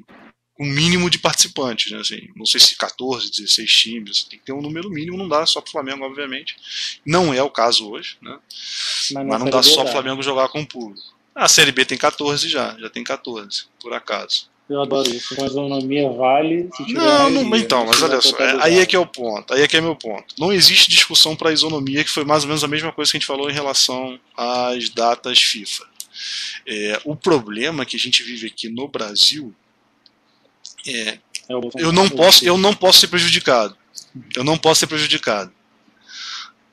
[0.59, 1.97] um mínimo de participantes, né?
[1.97, 5.43] Assim, não sei se 14, 16 times, tem que ter um número mínimo, não dá
[5.47, 6.55] só para o Flamengo, obviamente.
[7.03, 8.37] Não é o caso hoje, né?
[9.11, 11.01] Mas, Mas não dá só para o Flamengo jogar com o público.
[11.33, 14.47] A Série B tem 14 já, já tem 14, por acaso.
[14.69, 15.35] Eu adoro isso.
[15.35, 16.69] Com a isonomia vale.
[16.89, 19.51] Não, não, então, mas olha só, é, aí é que é o ponto.
[19.51, 20.35] Aí é que é meu ponto.
[20.37, 23.19] Não existe discussão para isonomia, que foi mais ou menos a mesma coisa que a
[23.19, 25.89] gente falou em relação às datas FIFA.
[26.67, 29.53] É, o problema que a gente vive aqui no Brasil
[30.87, 31.19] é, é
[31.77, 33.77] eu não posso, eu não posso ser prejudicado.
[34.35, 35.51] Eu não posso ser prejudicado.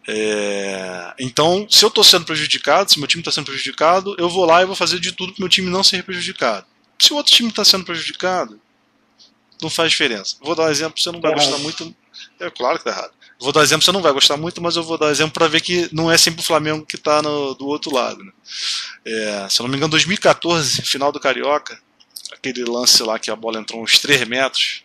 [0.08, 4.44] É, então, se eu estou sendo prejudicado, se meu time está sendo prejudicado, eu vou
[4.44, 6.66] lá e vou fazer de tudo para meu time não ser prejudicado.
[6.98, 8.60] Se o outro time está sendo prejudicado,
[9.60, 10.36] não faz diferença.
[10.40, 11.94] Vou dar um exemplo, você não vai tá gostar muito.
[12.38, 13.12] É claro que está errado.
[13.38, 15.60] Vou dar exemplo, você não vai gostar muito, mas eu vou dar exemplo para ver
[15.60, 18.24] que não é sempre o Flamengo que está do outro lado.
[18.24, 18.32] Né?
[19.04, 21.78] É, se eu não me engano, 2014, final do Carioca,
[22.32, 24.82] aquele lance lá que a bola entrou uns 3 metros.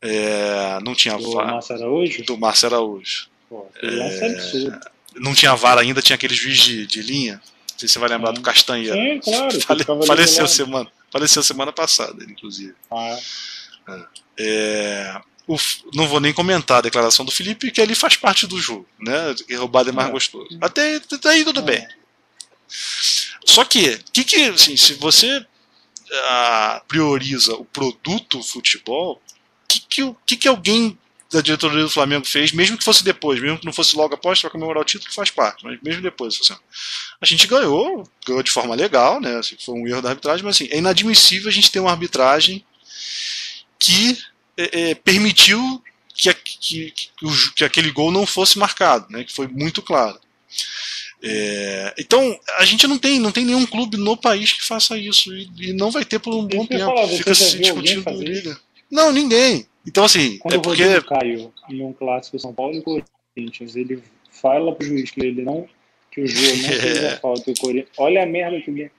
[0.00, 1.46] É, não tinha do VAR.
[1.46, 2.24] Márcio Araújo?
[2.24, 3.26] Do Márcio Araújo.
[3.48, 4.80] Pô, é,
[5.16, 7.34] não tinha VAR ainda, tinha aquele juiz de, de linha.
[7.72, 8.94] Não sei se você vai lembrar do Castanheira.
[8.94, 9.60] Sim, claro.
[9.60, 12.74] Fale, faleceu, semana, faleceu semana passada, inclusive.
[12.90, 13.18] Ah.
[13.88, 14.06] É,
[14.38, 15.56] é o,
[15.94, 19.34] não vou nem comentar a declaração do Felipe, que ali faz parte do jogo, né?
[19.46, 20.12] Que roubado é mais é.
[20.12, 20.58] gostoso.
[20.60, 21.62] Até, até aí tudo é.
[21.62, 21.88] bem.
[23.44, 25.44] Só que, que, que assim, se você
[26.88, 29.20] prioriza o produto futebol,
[29.64, 30.98] o que, que, que, que alguém
[31.32, 34.40] da diretoria do Flamengo fez, mesmo que fosse depois, mesmo que não fosse logo após
[34.40, 36.54] para comemorar o título, faz parte, mas mesmo depois, assim,
[37.20, 39.36] a gente ganhou, ganhou de forma legal, né?
[39.36, 42.64] Assim, foi um erro da arbitragem, mas assim, é inadmissível a gente ter uma arbitragem
[43.78, 44.16] que
[44.56, 45.82] é, é, permitiu
[46.14, 49.24] que, que, que, que, aquele gol não fosse marcado, né?
[49.24, 50.18] Que foi muito claro.
[51.22, 55.34] É, então, a gente não tem, não tem nenhum clube no país que faça isso
[55.34, 56.84] e, e não vai ter por um bom tempo.
[56.84, 58.58] Falar, Fica se discutindo liga.
[58.90, 59.66] Não, ninguém.
[59.86, 60.84] Então, assim, Quando é porque.
[60.84, 65.42] O Caio, em um clássico São Paulo e Corinthians, ele fala pro juiz que ele
[65.42, 65.66] não.
[66.12, 67.88] que o jogo não fez a falta o Corinthians.
[67.98, 68.90] Olha a merda que ele.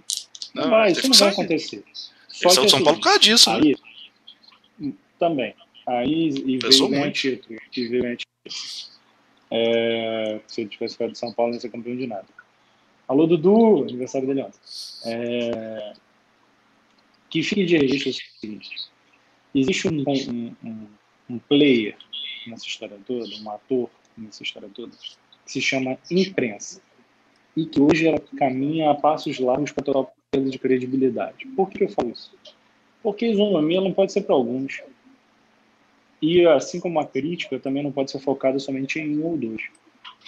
[0.53, 1.83] Não, não vai, isso não vai acontecer.
[2.27, 3.55] Só que, São assim, Paulo por causa disso, né?
[3.57, 3.75] aí, né?
[5.19, 5.55] Também.
[5.87, 7.59] Aí e veio ganhar título.
[7.75, 8.95] E veio ganhar título.
[9.51, 12.25] É, se ele tivesse ficado de São Paulo, não ia ser campeão de nada.
[13.07, 14.59] Alô, Dudu, aniversário dele ontem.
[15.05, 15.93] É,
[17.29, 18.69] que fique de registro é o seguinte:
[19.53, 20.87] existe um, um, um,
[21.29, 21.95] um player
[22.47, 24.91] nessa história toda, um ator nessa história toda,
[25.45, 26.81] que se chama imprensa.
[27.55, 31.45] E que hoje ela caminha a passos largos para total perda de credibilidade.
[31.55, 32.33] Por que eu falo isso?
[33.01, 34.81] Porque a isonomia não pode ser para alguns.
[36.21, 39.61] E assim como a crítica também não pode ser focada somente em um ou dois.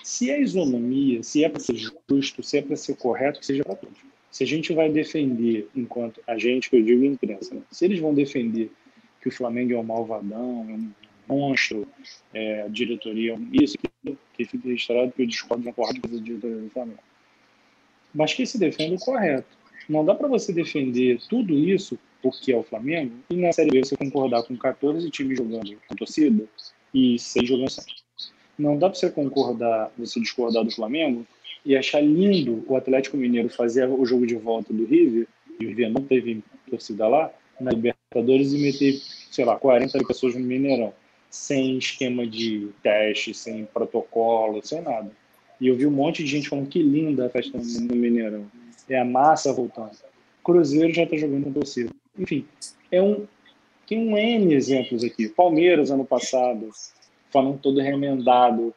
[0.04, 3.63] Se é isonomia, se é para ser justo, se é para ser correto, que seja
[3.63, 3.97] para todos.
[4.32, 7.62] Se a gente vai defender, enquanto a gente, que eu digo imprensa, né?
[7.71, 8.71] se eles vão defender
[9.21, 10.91] que o Flamengo é um malvadão, é um
[11.28, 11.88] monstro,
[12.34, 13.78] é, a diretoria é um isso,
[14.34, 17.00] que fica registrado que eu discordo de uma porrada da diretoria do Flamengo.
[18.13, 19.58] Mas que se defenda o correto.
[19.89, 23.84] Não dá para você defender tudo isso porque é o Flamengo, e na Série B
[23.84, 26.43] você concordar com 14 times jogando com torcida
[26.93, 27.84] e 6 jogando sem.
[28.58, 31.25] Não dá para você concordar, você discordar do Flamengo
[31.63, 35.27] e achar lindo o Atlético Mineiro fazer o jogo de volta do River,
[35.60, 38.99] e o River não teve torcida lá, na Libertadores e meter,
[39.32, 40.93] sei lá, 40 pessoas no Mineirão,
[41.30, 45.12] sem esquema de teste, sem protocolo, sem nada.
[45.60, 48.45] E eu vi um monte de gente falando que linda a festa no Mineirão.
[48.88, 49.91] É a massa voltando.
[50.47, 51.91] Cruzeiro já está jogando com torcida.
[52.17, 52.47] Enfim,
[52.89, 53.27] é um,
[53.86, 55.27] Tem um N exemplos aqui.
[55.27, 56.69] Palmeiras, ano passado,
[57.29, 58.73] falando todo remendado,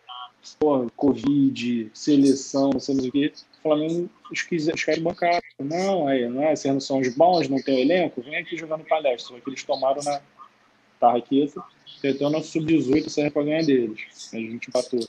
[0.58, 3.26] porra, Covid, seleção, não sei o que.
[3.28, 5.40] O Flamengo, os, os caras bancaram.
[5.60, 8.76] Não, aí, não é, vocês não são os bons, não tem elenco, vem aqui jogar
[8.76, 9.36] no palestra.
[9.36, 10.20] Só que eles tomaram na
[10.98, 11.62] tarraqueta,
[12.02, 14.28] tentando nosso sub-18 serve para ganhar deles.
[14.34, 15.06] A gente empatou.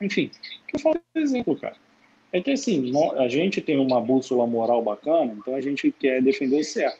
[0.00, 0.30] Enfim,
[0.66, 1.76] que eu falo exemplo, cara.
[2.34, 6.58] É que assim, a gente tem uma bússola moral bacana, então a gente quer defender
[6.58, 6.98] o certo.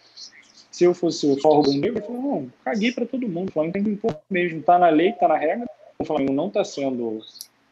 [0.70, 3.48] Se eu fosse o Forro Negro, eu falo, não, caguei para todo mundo.
[3.48, 4.62] O Flamengo tem que impor mesmo.
[4.62, 5.66] Tá na lei, tá na regra.
[5.98, 7.20] O Flamengo não tá sendo,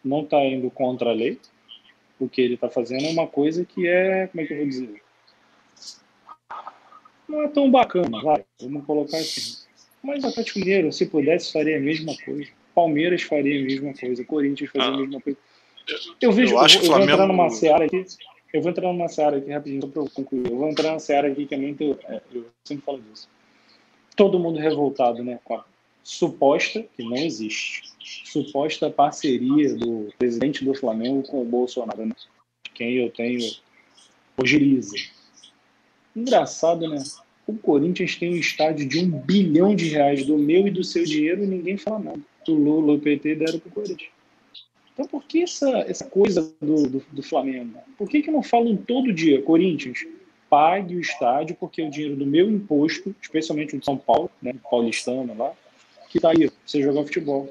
[0.05, 1.38] não tá indo contra a lei.
[2.18, 4.66] O que ele tá fazendo é uma coisa que é, como é que eu vou
[4.66, 5.03] dizer?
[7.29, 8.44] Não é tão bacana, vai.
[8.61, 9.62] Vamos colocar assim.
[10.03, 12.51] Mas o Atlético Mineiro, se pudesse, faria a mesma coisa.
[12.75, 14.25] Palmeiras faria a mesma coisa.
[14.25, 14.94] Corinthians faria ah.
[14.94, 15.38] a mesma coisa.
[16.21, 17.07] Eu vejo, eu, acho eu, eu Flamengo...
[17.07, 18.05] vou entrar numa seara aqui.
[18.53, 20.51] Eu vou entrar numa seara aqui rapidinho para concluir.
[20.51, 21.99] Eu vou entrar numa seara aqui que é muito.
[22.09, 23.29] É, eu sempre falo disso.
[24.14, 25.38] Todo mundo revoltado, né?
[25.42, 25.64] Com a
[26.05, 27.83] suposta, que não existe,
[28.25, 32.14] suposta parceria do presidente do Flamengo com o Bolsonaro, né?
[32.75, 33.40] Quem eu tenho
[34.37, 34.97] ogiriza.
[36.14, 37.03] Engraçado, né?
[37.47, 41.05] O Corinthians tem um estádio de um bilhão de reais do meu e do seu
[41.05, 42.21] dinheiro e ninguém fala nada.
[42.49, 44.11] O Lula, o PT deram pro Corinthians.
[45.02, 47.76] Então, por que essa, essa coisa do, do, do Flamengo?
[47.98, 50.06] Por que, que não falam todo dia, Corinthians,
[50.48, 54.30] pague o estádio, porque é o dinheiro do meu imposto, especialmente o de São Paulo,
[54.40, 55.52] né, paulistano lá,
[56.08, 57.50] que está aí, você jogar futebol.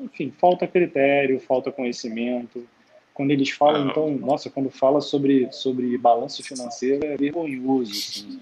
[0.00, 2.66] Enfim, falta critério, falta conhecimento.
[3.12, 7.92] Quando eles falam, então, nossa, quando fala sobre, sobre balanço financeiro é vergonhoso.
[7.92, 8.40] Assim.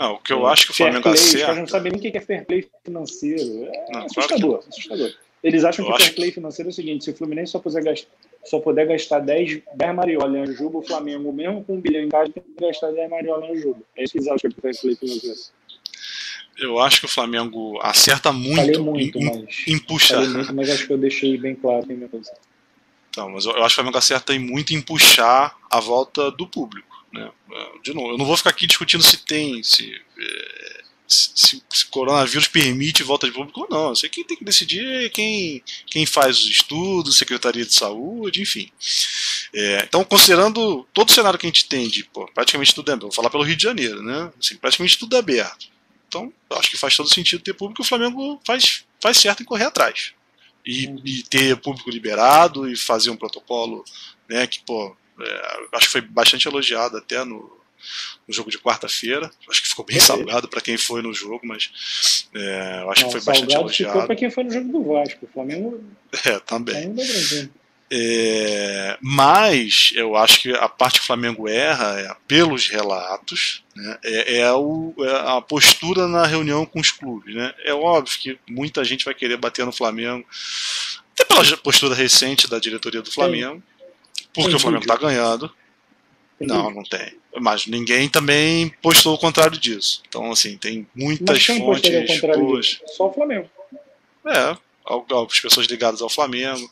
[0.00, 1.52] Não, o que eu acho que o Flamengo play, acerta...
[1.52, 3.66] Os não sabem nem o que é fair play financeiro.
[3.66, 4.68] É não, assustador, claro que...
[4.70, 5.14] assustador.
[5.44, 7.58] Eles acham eu que o fair play financeiro é o seguinte: se o Fluminense só
[7.58, 8.08] puder gastar,
[8.42, 12.08] só puder gastar 10, 10 mariolas no jogo, o Flamengo, mesmo com um bilhão em
[12.08, 13.84] casa, tem que gastar 10 mariolas no jogo.
[13.94, 15.36] É isso que eles acham que é fair play financeiro.
[16.58, 20.26] Eu acho que o Flamengo acerta muito, muito em, mas, em puxar.
[20.26, 22.08] Muito, mas acho que eu deixei bem claro em.
[23.10, 26.46] Então, mas eu, eu acho que o Flamengo acerta muito em puxar a volta do
[26.46, 26.89] público.
[27.12, 27.30] Né?
[27.82, 32.46] De novo, eu não vou ficar aqui discutindo se tem, se, é, se, se coronavírus
[32.46, 33.94] permite volta de público ou não.
[33.94, 38.70] Sei quem tem que decidir quem, quem faz os estudos, Secretaria de Saúde, enfim.
[39.52, 42.96] É, então, considerando todo o cenário que a gente tem de pô, praticamente tudo é
[42.96, 44.32] vou falar pelo Rio de Janeiro, né?
[44.38, 45.68] Assim, praticamente tudo é aberto.
[46.06, 49.46] Então, acho que faz todo sentido ter público e o Flamengo faz, faz certo em
[49.46, 50.12] correr atrás.
[50.64, 51.00] E, uhum.
[51.04, 53.84] e ter público liberado e fazer um protocolo
[54.28, 57.60] né, que, pô, é, acho que foi bastante elogiado até no,
[58.26, 59.30] no jogo de quarta-feira.
[59.48, 60.00] Acho que ficou bem é.
[60.00, 63.92] salgado para quem foi no jogo, mas é, acho Não, que foi bastante elogiado.
[63.92, 65.26] Ficou para quem foi no jogo do Vasco.
[65.26, 65.84] O Flamengo.
[66.24, 66.94] É, também.
[67.92, 73.98] É, mas eu acho que a parte que o Flamengo erra é pelos relatos, né,
[74.04, 77.34] é, é, o, é, a postura na reunião com os clubes.
[77.34, 77.52] Né?
[77.64, 80.24] É óbvio que muita gente vai querer bater no Flamengo,
[81.14, 83.60] até pela postura recente da diretoria do Flamengo,
[84.34, 85.52] porque o Flamengo está ganhando.
[86.40, 87.18] Não, não tem.
[87.38, 90.02] Mas ninguém também postou o contrário disso.
[90.08, 92.80] Então, assim, tem muitas fontes boas.
[92.96, 93.48] Só o Flamengo.
[94.26, 96.70] É, algumas pessoas ligadas ao Flamengo.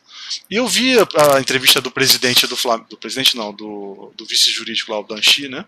[0.50, 4.26] E eu vi a, a entrevista do presidente do Flamengo, do presidente não, do, do
[4.26, 5.64] vice-jurídico lá, o Danchi, né?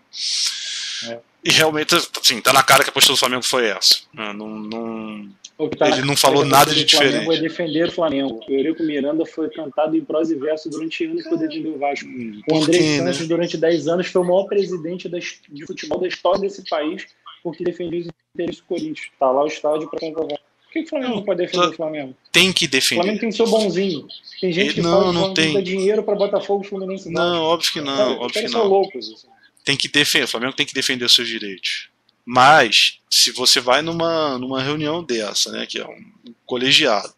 [1.03, 1.19] É.
[1.43, 3.99] E realmente, assim, tá na cara que a postura do Flamengo foi essa.
[4.13, 4.33] Né?
[4.33, 5.29] Não, não,
[5.69, 7.09] tá ele não falou nada de diferente.
[7.09, 8.39] O Flamengo é defender o Flamengo.
[8.47, 12.07] O Eurico Miranda foi cantado em prosa e verso durante anos para defender o Vasco.
[12.07, 13.25] Hum, o André quê, Santos, né?
[13.27, 17.05] durante 10 anos, foi o maior presidente de futebol da história desse país
[17.43, 19.07] porque defendia os interesses do Corinthians.
[19.19, 20.37] Tá lá o estádio para comprovar.
[20.37, 22.15] Por que, que o Flamengo não, pode defender o Flamengo?
[22.31, 23.01] Tem que defender.
[23.01, 24.07] O Flamengo tem que ser bonzinho.
[24.39, 25.53] Tem gente que não, fala não tem.
[25.53, 27.11] dá dinheiro para Botafogo e Fluminense.
[27.11, 27.97] Não, óbvio que não.
[27.97, 28.67] Cara, óbvio que não.
[28.67, 29.27] Loucos, assim.
[29.65, 30.23] Tem que defender.
[30.23, 31.90] O Flamengo tem que defender os seus direitos.
[32.25, 37.13] Mas, se você vai numa, numa reunião dessa, né, que é um colegiado,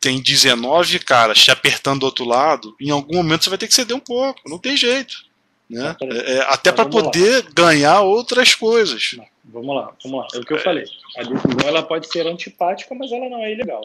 [0.00, 3.74] tem 19 caras te apertando do outro lado, em algum momento você vai ter que
[3.74, 5.26] ceder um pouco, não tem jeito.
[5.68, 5.96] Né?
[6.00, 7.50] É, é até para poder lá.
[7.52, 9.14] ganhar outras coisas.
[9.16, 10.28] Não, vamos lá, vamos lá.
[10.34, 10.84] É o que eu falei.
[11.16, 13.84] A decisão ela pode ser antipática, mas ela não é ilegal.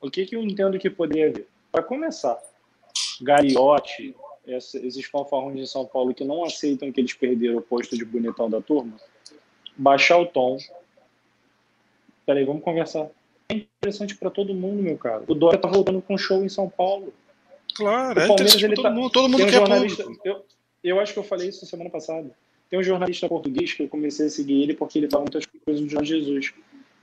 [0.00, 1.46] O que, que eu entendo que poderia haver?
[1.70, 2.38] Para começar,
[3.20, 4.14] Gariote,
[4.46, 8.48] esses fanfarrões de São Paulo que não aceitam que eles perderam o posto de bonitão
[8.48, 8.96] da turma,
[9.76, 10.58] baixar o tom.
[12.24, 13.08] Peraí, vamos conversar.
[13.48, 15.22] É interessante para todo mundo, meu cara.
[15.26, 17.12] O Dória tá voltando com um show em São Paulo.
[17.74, 18.90] Claro, o é interessante ele todo tá...
[18.90, 19.10] mundo.
[19.10, 20.04] Todo mundo um quer jornalista...
[20.24, 20.44] eu,
[20.82, 22.30] eu acho que eu falei isso semana passada.
[22.68, 25.84] Tem um jornalista português que eu comecei a seguir ele porque ele fala muitas coisas
[25.84, 26.52] do Jorge Jesus.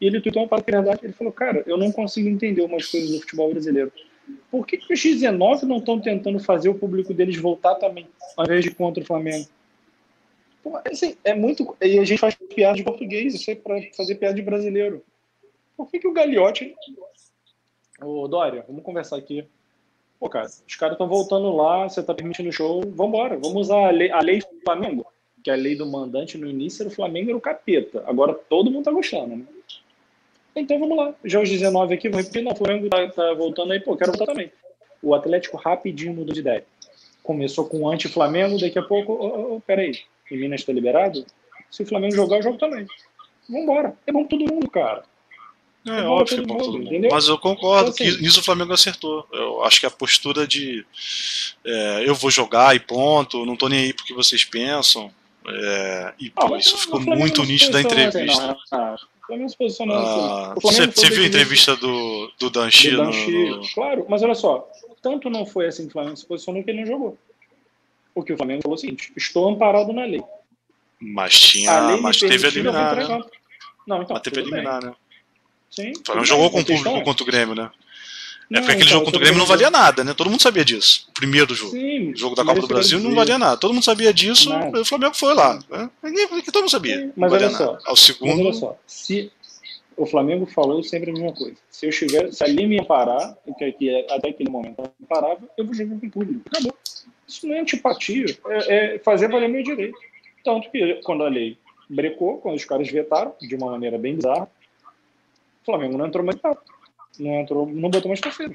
[0.02, 1.00] E ele tweetou uma palavra verdade.
[1.04, 3.92] Ele falou, cara, eu não consigo entender umas coisas do futebol brasileiro.
[4.52, 8.08] Por que, que os 19 não estão tentando fazer o público deles voltar também,
[8.38, 9.48] ao invés de contra o Flamengo?
[10.64, 11.76] Pô, assim, é muito.
[11.82, 15.04] E a gente faz piada de português, isso é pra fazer piada de brasileiro.
[15.76, 16.74] Por que, que o Gagliotti.
[18.02, 19.46] Ô, Dória, vamos conversar aqui.
[20.20, 23.88] Pô, cara, os caras estão voltando lá, você tá permitindo o show, vambora, vamos usar
[23.88, 25.06] a lei, a lei do Flamengo,
[25.44, 28.02] que é a lei do mandante no início era o Flamengo era o capeta.
[28.08, 29.46] Agora todo mundo tá gostando, né?
[30.56, 31.14] Então vamos lá.
[31.26, 34.28] Já os 19 aqui, vou repetir, o Flamengo tá, tá voltando aí, pô, quero voltar
[34.28, 34.50] também.
[35.02, 36.64] O Atlético rapidinho mudou de ideia.
[37.22, 39.92] Começou com anti-Flamengo, daqui a pouco, oh, oh, peraí,
[40.34, 41.26] em Minas está liberado?
[41.70, 42.86] Se o Flamengo jogar, eu jogo também.
[43.50, 43.96] Vambora.
[44.06, 45.04] É bom pra todo mundo, cara.
[45.86, 47.08] É, é óbvio que é bom todo mundo.
[47.12, 49.28] Mas eu concordo então, assim, que nisso o Flamengo acertou.
[49.32, 50.86] Eu acho que a postura de
[51.66, 55.12] é, eu vou jogar e ponto, não tô nem aí porque vocês pensam.
[55.46, 58.22] É, e ah, pô, isso ficou muito nítido da entrevista.
[58.24, 62.92] Assim, não, o Flamengo se posicionou ah, Você, você viu a entrevista do, do Danchi?
[62.92, 63.74] Do Danchi no, no...
[63.74, 64.70] Claro, mas olha só,
[65.02, 67.18] tanto não foi assim que o Flamengo se posicionou que ele não jogou.
[68.14, 70.24] Porque o Flamengo falou o seguinte: estou amparado na lei.
[71.00, 71.98] Mas tinha.
[71.98, 73.22] Mas teve eliminar, né?
[73.86, 74.14] Não, então.
[74.14, 74.90] Mas teve eliminar, bem.
[74.90, 74.96] né?
[75.70, 75.92] Sim.
[75.92, 77.72] O Flamengo jogou com o público contra o Grêmio, né?
[78.52, 80.14] É porque aquele então, jogo contra o Grêmio não valia nada, né?
[80.14, 81.08] Todo mundo sabia disso.
[81.10, 81.72] O primeiro jogo.
[81.72, 83.58] Sim, o jogo da Copa do Brasil não valia nada.
[83.58, 84.80] Todo mundo sabia disso, nada.
[84.80, 85.60] o Flamengo foi lá.
[85.70, 85.90] Né?
[86.46, 87.02] Todo mundo sabia.
[87.02, 87.80] Sim, mas olha só.
[87.86, 88.38] Ao segundo.
[88.38, 88.78] Mas olha só.
[88.86, 89.32] Se
[89.98, 91.56] o Flamengo falou sempre a mesma coisa.
[91.70, 95.42] Se eu estiver, se ali me parar, que aqui é, até aquele momento eu parava,
[95.58, 96.42] eu vou jogar com o público.
[96.48, 96.78] Acabou.
[97.28, 99.98] Isso não é antipatia, é, é fazer valer meu direito.
[100.44, 101.58] Tanto que quando a lei
[101.90, 104.50] brecou, quando os caras vetaram, de uma maneira bem bizarra,
[105.62, 106.38] o Flamengo não entrou mais
[107.20, 108.54] não entrou, não botou mais torcida.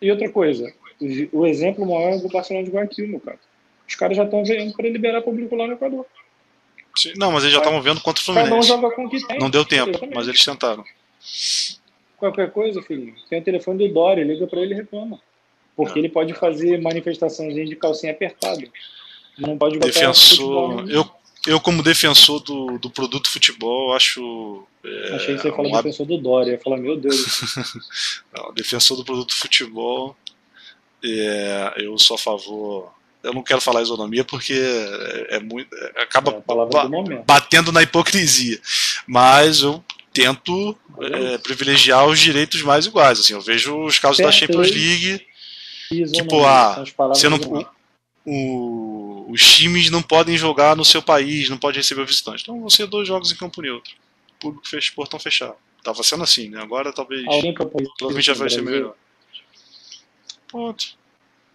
[0.00, 3.38] E outra coisa, o, o exemplo maior é do Barcelona de Guayaquil, meu cara.
[3.86, 6.06] Os caras já estão vendo para liberar público lá no Equador.
[6.96, 8.72] Sim, não, mas eles já estavam vendo contra o Fluminense.
[8.72, 9.38] Um tem.
[9.38, 10.84] Não deu tempo, mas eles tentaram.
[12.16, 15.20] Qualquer coisa, filho, tem o telefone do Dória, liga para ele e reclama.
[15.76, 18.66] Porque ele pode fazer manifestaçãozinha de calcinha apertada.
[19.38, 20.88] Não pode botar Defensor.
[20.88, 21.08] Eu,
[21.46, 24.66] eu, como defensor do, do produto futebol, acho.
[24.84, 25.76] É, Achei que você falou um...
[25.76, 26.52] defensor do Dória.
[26.52, 27.42] Eu falar, meu Deus.
[28.34, 30.16] não, defensor do produto futebol.
[31.04, 32.92] É, eu sou a favor.
[33.22, 35.72] Eu não quero falar isonomia porque é, é muito.
[35.74, 38.58] É, acaba é batendo na hipocrisia.
[39.06, 43.20] Mas eu tento é, privilegiar os direitos mais iguais.
[43.20, 45.26] Assim, eu vejo os casos da Champions League.
[45.88, 47.38] Tipo, ah, você não,
[48.26, 52.42] o, os times não podem jogar no seu país, não pode receber o visitante.
[52.42, 53.94] Então vão ser dois jogos em campo neutro.
[54.36, 55.54] O público fez portão fechado.
[55.82, 56.60] Tava sendo assim, né?
[56.60, 57.24] Agora talvez.
[57.26, 58.94] Alguém propôs provavelmente já vai ser melhor.
[60.48, 60.96] Ponto.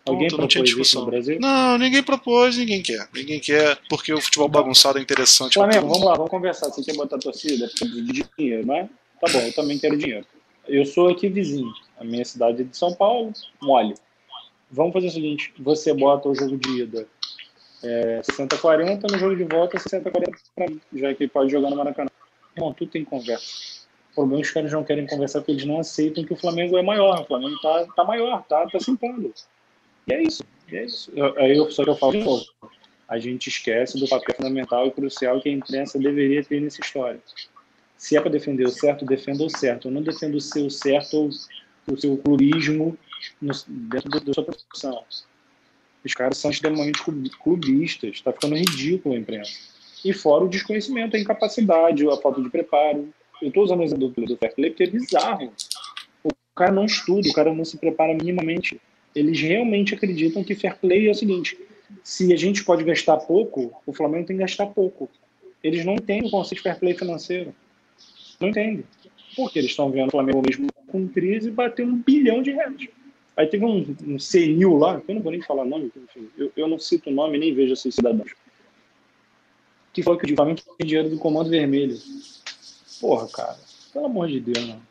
[0.06, 1.08] Alguém Ponto, não tinha discussão.
[1.40, 3.08] Não, ninguém propôs, ninguém quer.
[3.14, 5.54] Ninguém quer, porque o futebol bagunçado é interessante.
[5.54, 6.70] Flamengo, vamos lá, vamos conversar.
[6.70, 7.68] Você quer botar torcida?
[7.68, 8.90] De dinheiro, não é?
[9.20, 10.26] Tá bom, eu também quero dinheiro.
[10.68, 11.72] Eu sou aqui vizinho.
[12.00, 13.94] A minha cidade é de São Paulo, mole.
[14.72, 17.08] Vamos fazer o seguinte: você bota o jogo de ida
[17.84, 22.10] é, 60-40, no jogo de volta 60-40 para mim, já que pode jogar no Maracanã.
[22.58, 23.82] Bom, tudo tem conversa.
[24.12, 26.38] O problema é que os caras não querem conversar porque eles não aceitam que o
[26.38, 27.22] Flamengo é maior.
[27.22, 29.34] O Flamengo tá, tá maior, tá, tá se impondo.
[30.08, 30.44] E é isso.
[30.70, 31.12] E é isso.
[31.38, 32.46] Aí eu, só que eu falo de novo.
[33.08, 37.20] A gente esquece do papel fundamental e crucial que a imprensa deveria ter nessa história.
[37.98, 39.88] Se é para defender o certo, defenda o certo.
[39.88, 41.30] Eu não defendo o seu certo ou
[41.88, 42.98] o seu clubismo
[43.42, 45.04] no, dentro da sua profissão.
[46.04, 47.02] Os caras são extremamente
[47.44, 49.52] clubistas, está ficando ridículo a imprensa.
[50.04, 53.14] E fora o desconhecimento, a incapacidade, a falta de preparo.
[53.42, 55.54] Eu estou usando o exemplo do, do Fair Play porque é bizarro.
[56.24, 58.82] O cara não estuda, o cara não se prepara minimamente.
[59.14, 61.58] Eles realmente acreditam que Fair Play é o seguinte:
[62.04, 65.10] se a gente pode gastar pouco, o Flamengo tem que gastar pouco.
[65.64, 67.54] Eles não entendem o conceito de Fair Play financeiro.
[68.40, 68.84] Não entendem.
[69.36, 72.88] Porque eles estão vendo o Flamengo mesmo com crise bater um bilhão de reais.
[73.36, 75.92] Aí teve um, um senil lá, que eu não vou nem falar nome,
[76.38, 78.32] eu, eu não cito o nome nem vejo esses cidadãos,
[79.94, 81.98] que falou que o Flamengo tem dinheiro do Comando Vermelho.
[83.00, 83.58] Porra, cara,
[83.94, 84.82] pelo amor de Deus, mano.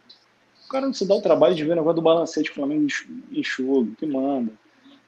[0.67, 2.55] O cara não se dá o trabalho de ver o negócio do balancete que o
[2.55, 2.87] Flamengo
[3.33, 4.53] enxuga, que manda.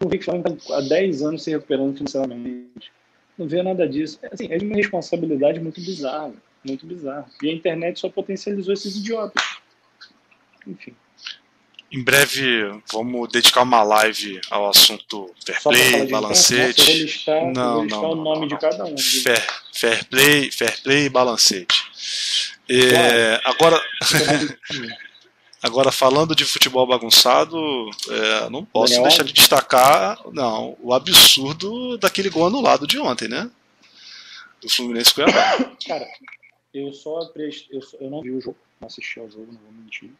[0.01, 2.93] Não vê que o Flamengo está há 10 anos se recuperando financeiramente.
[3.39, 4.19] Não vê nada disso.
[4.23, 6.35] É, assim, é uma responsabilidade muito bizarra.
[6.65, 7.27] Muito bizarra.
[7.43, 9.59] E a internet só potencializou esses idiotas.
[10.67, 10.95] Enfim.
[11.93, 16.91] Em breve vamos dedicar uma live ao assunto fair play, balancete.
[16.91, 18.97] Listar, não, não, o nome não, de cada um.
[18.97, 21.85] Fair, fair play, fair play e balancete.
[22.67, 23.79] É, agora,
[25.63, 27.61] agora falando de futebol bagunçado,
[28.09, 33.29] é, não posso Daniel deixar de destacar, não, o absurdo daquele gol anulado de ontem,
[33.29, 33.51] né?
[34.63, 35.59] Do Fluminense Cuiabá.
[35.87, 36.07] Cara,
[36.73, 40.11] eu só, eu, eu não vi o jogo, não assisti ao jogo, não vou mentir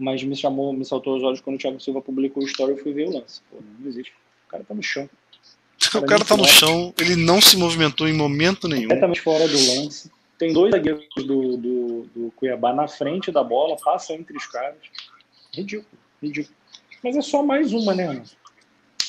[0.00, 2.78] mas me chamou, me saltou os olhos quando o Thiago Silva publicou o story, eu
[2.78, 3.42] fui ver o lance.
[3.50, 4.12] Pô, não existe.
[4.46, 5.08] O cara tá no chão.
[5.94, 8.88] o cara tá no chão, ele não se movimentou em momento nenhum.
[8.88, 10.10] Completamente fora do lance.
[10.38, 14.78] Tem dois zagueiros do, do, do Cuiabá na frente da bola, passa entre os caras.
[15.54, 16.56] Ridículo, ridículo.
[17.04, 18.24] Mas é só mais uma, né, mano?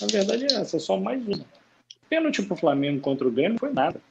[0.01, 1.45] A verdade é essa, é só mais uma.
[2.09, 4.01] Pênalti pro Flamengo contra o Grêmio foi nada.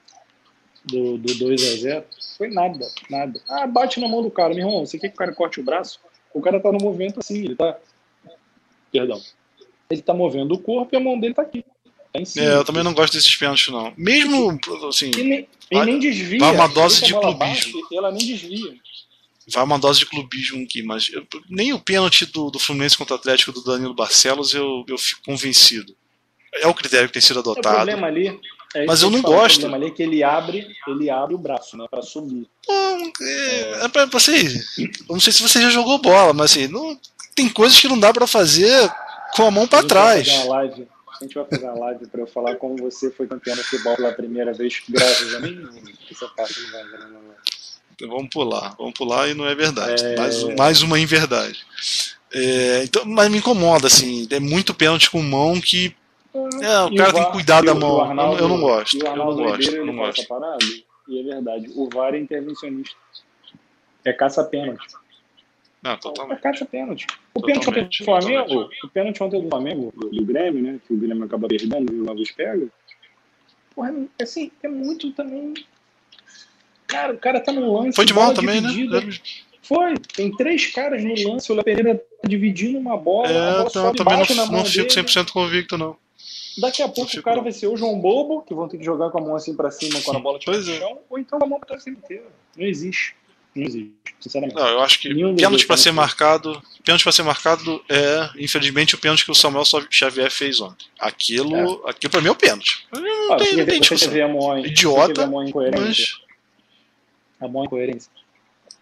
[0.82, 2.04] Do, do 2 a 0
[2.38, 3.38] Foi nada, nada.
[3.46, 4.86] Ah, bate na mão do cara, meu irmão.
[4.86, 6.00] Você quer que o cara corte o braço?
[6.34, 7.76] O cara tá no movimento assim, ele tá.
[8.92, 9.20] Perdão.
[9.88, 11.64] Ele tá movendo o corpo e a mão dele tá aqui.
[12.12, 13.92] Tá cima, é, eu também não gosto desses pênaltis, não.
[13.96, 14.58] Mesmo,
[14.88, 15.10] assim.
[15.16, 16.40] E nem, e nem desvia.
[16.40, 17.80] Vai uma dose de clubismo.
[17.82, 18.74] Bate, ela nem desvia.
[19.48, 23.14] Vai uma dose de clubismo aqui, mas eu, nem o pênalti do, do Fluminense contra
[23.14, 25.96] o Atlético do Danilo Barcelos eu, eu fico convencido.
[26.54, 27.74] É o critério que tem sido adotado.
[27.74, 28.38] O problema ali
[28.74, 29.66] é mas eu não gosto.
[29.66, 32.46] O ali é que ele abre, ele abre o braço, né, para subir.
[32.68, 34.46] Não, é, é pra, assim,
[34.78, 36.98] eu não sei se você já jogou bola, mas assim, não,
[37.34, 38.90] tem coisas que não dá para fazer
[39.34, 40.46] com a mão para trás.
[40.46, 40.86] Live,
[41.20, 43.96] a gente vai fazer uma live para eu falar como você foi campeão no futebol
[43.96, 45.54] pela primeira vez, graças a mim.
[45.56, 47.36] Não vai, não vai.
[47.94, 50.04] Então vamos pular, vamos pular e não é verdade.
[50.04, 50.16] É...
[50.16, 51.66] Mais, mais uma inverdade.
[52.32, 55.94] É, então, mas me incomoda, assim, é muito pênalti com mão que
[56.32, 58.00] é, o cara o tem que cuidar da mão.
[58.00, 59.04] Arnaldo, eu não gosto.
[59.04, 59.84] eu não gosto.
[59.84, 60.28] não gosto.
[60.28, 60.64] Parada,
[61.08, 61.70] e é verdade.
[61.74, 62.94] O VAR é intervencionista.
[64.04, 64.86] É caça-pênalti.
[65.82, 66.38] Não, totalmente.
[66.38, 67.06] É caça-pênalti.
[67.34, 70.80] O pênalti ontem do Flamengo, o pênalti ontem do Flamengo, do Grêmio, né?
[70.86, 72.68] Que o Grêmio acaba perdendo e o Lagos pega.
[73.74, 75.54] Porra, assim, é muito também.
[76.86, 77.96] Cara, o cara tá no lance.
[77.96, 78.70] Foi de mão também, né?
[79.62, 79.94] Foi.
[80.14, 81.50] Tem três caras no lance.
[81.50, 83.28] O Léo Pereira tá dividindo uma bola.
[83.28, 85.96] É, bola também não, não fico 100% convicto, não.
[86.60, 89.10] Daqui a pouco o cara vai ser o João Bobo, que vão ter que jogar
[89.10, 90.78] com a mão assim pra cima quando a bola estiver no é.
[90.78, 92.26] chão, ou então com a mão pra cima inteira.
[92.56, 93.14] Não existe.
[93.54, 94.56] Não existe, sinceramente.
[94.56, 98.98] Não, eu acho que pênalti para ser marcado, pênalti para ser marcado é, infelizmente, o
[98.98, 100.86] pênalti que o Samuel Xavier fez ontem.
[100.98, 101.90] Aquilo, é.
[101.90, 102.86] aquilo para mim é o pênalti.
[102.92, 104.24] Não ah, tem, não tem discussão.
[104.24, 106.20] A mão, Idiota, a mão mas...
[107.40, 108.10] A mão incoerência.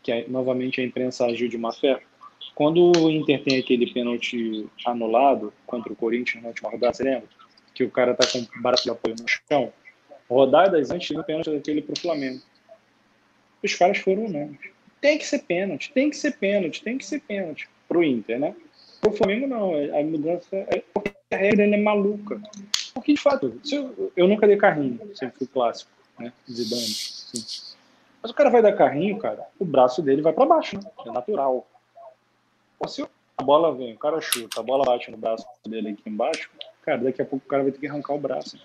[0.02, 2.02] Que novamente a imprensa agiu de má fé.
[2.54, 7.28] Quando o Inter tem aquele pênalti anulado contra o Corinthians na última rodada, você lembra?
[7.78, 9.72] Que o cara tá com o braço de apoio no chão,
[10.28, 12.42] rodadas antes do pênalti daquele pro Flamengo.
[13.62, 14.72] Os caras foram unânimes.
[15.00, 18.56] Tem que ser pênalti, tem que ser pênalti, tem que ser pênalti pro Inter, né?
[19.00, 20.82] Pro Flamengo não, a mudança é
[21.30, 22.40] a regra é maluca.
[22.92, 26.32] Porque de fato, eu, eu, nunca dei carrinho, sempre fui clássico, né?
[26.50, 27.76] Zidane, sim.
[28.20, 30.90] Mas o cara vai dar carrinho, cara, o braço dele vai para baixo, né?
[31.06, 31.64] É natural.
[32.88, 33.06] Se
[33.36, 36.50] a bola vem, o cara chuta, a bola bate no braço dele aqui embaixo,
[36.88, 38.58] cara, daqui a pouco o cara vai ter que arrancar o braço.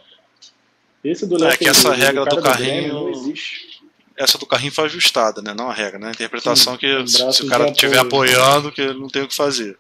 [1.04, 3.84] Esse do É que essa regra do, do carrinho não existe.
[4.16, 5.54] Essa do carrinho foi ajustada, né?
[5.54, 6.08] Não a regra, né?
[6.08, 9.36] A interpretação Sim, que se o cara estiver apoiando, que ele não tem o que
[9.36, 9.78] fazer.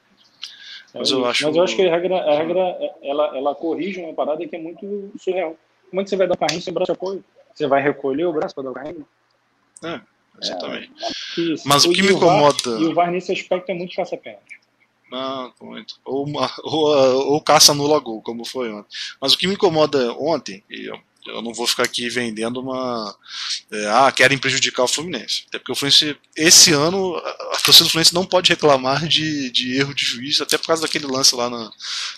[0.94, 1.46] É mas, eu acho...
[1.46, 4.60] mas eu acho que a regra, a regra ela, ela corrige uma parada que é
[4.60, 5.56] muito surreal.
[5.90, 7.24] Como é que você vai dar carrinho sem braço de apoio?
[7.54, 9.08] Você vai recolher o braço para dar o carrinho?
[9.84, 10.02] É,
[10.42, 10.92] exatamente.
[11.38, 12.70] É, mas o que me incomoda.
[12.80, 14.60] e o VAR nesse aspecto é muito caça-pênalti.
[15.14, 15.94] Não, muito.
[16.04, 18.90] Ou, uma, ou, ou caça nula gol, como foi ontem.
[19.22, 23.16] Mas o que me incomoda ontem, e eu, eu não vou ficar aqui vendendo uma.
[23.72, 25.44] É, ah, querem prejudicar o Fluminense.
[25.48, 29.78] Até porque o Fluminense, esse ano, a torcida do Fluminense não pode reclamar de, de
[29.78, 31.72] erro de juiz, até por causa daquele lance lá no,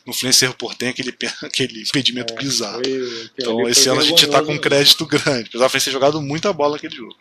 [0.06, 2.82] no Fluminense Erro Portem, aquele, aquele impedimento é, bizarro.
[2.82, 5.92] Foi, então, esse ano a gente está com um crédito grande, apesar do Fluminense ter
[5.92, 7.16] jogado muita bola naquele jogo.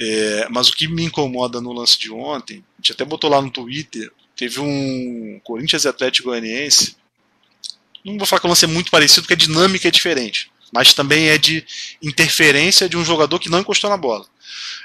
[0.00, 3.40] É, mas o que me incomoda no lance de ontem, a gente até botou lá
[3.40, 6.96] no Twitter, Teve um Corinthians e Atlético Goianiense.
[8.04, 10.50] Não vou falar que o lance é muito parecido, porque a dinâmica é diferente.
[10.72, 11.64] Mas também é de
[12.02, 14.26] interferência de um jogador que não encostou na bola.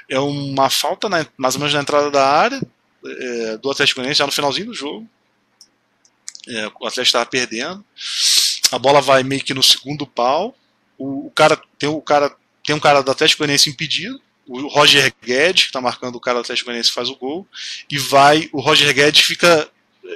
[0.08, 2.60] É uma falta na, mais ou menos na entrada da área
[3.04, 5.08] é, do Atlético Goianiense, já no finalzinho do jogo.
[6.48, 7.84] É, o Atlético estava perdendo.
[8.70, 10.56] A bola vai meio que no segundo pau.
[10.96, 12.34] O, o, cara tem o cara
[12.64, 14.20] tem um cara do Atlético Goianiense impedido
[14.60, 17.46] o Roger Guedes, que está marcando o cara do Atlético Goianiense, faz o gol,
[17.90, 19.68] e vai, o Roger Guedes fica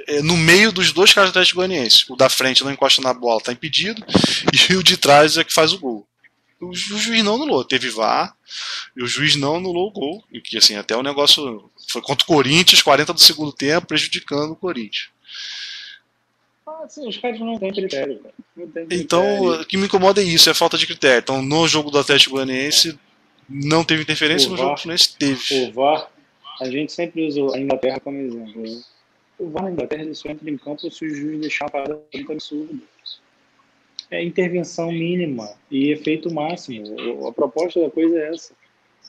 [0.07, 2.05] é, no meio dos dois caras do Atlético Goianiense.
[2.09, 4.03] O da frente não encosta na bola, está impedido,
[4.69, 6.07] e o de trás é que faz o gol.
[6.59, 8.35] O, juiz não anulou, teve VAR,
[8.95, 12.23] e o juiz não anulou o gol, e que assim, até o negócio foi contra
[12.23, 15.09] o Corinthians, 40 do segundo tempo, prejudicando o Corinthians.
[16.65, 18.19] Ah, sim, os caras não têm critério,
[18.55, 19.03] não tem critério.
[19.03, 21.19] Então, o que me incomoda é isso, é a falta de critério.
[21.19, 22.99] Então, no jogo do Atlético Goianiense,
[23.49, 25.69] não teve interferência, o no VAR, jogo Fluminense teve.
[25.69, 26.11] O VAR,
[26.61, 28.61] a gente sempre usa a Inglaterra como exemplo.
[28.61, 28.81] Né?
[29.39, 31.99] O VAR na Inglaterra ele só entra em campo se o juiz deixar a parada
[32.13, 32.73] muito absurda.
[34.09, 37.27] É intervenção mínima e efeito máximo.
[37.27, 38.53] A proposta da coisa é essa.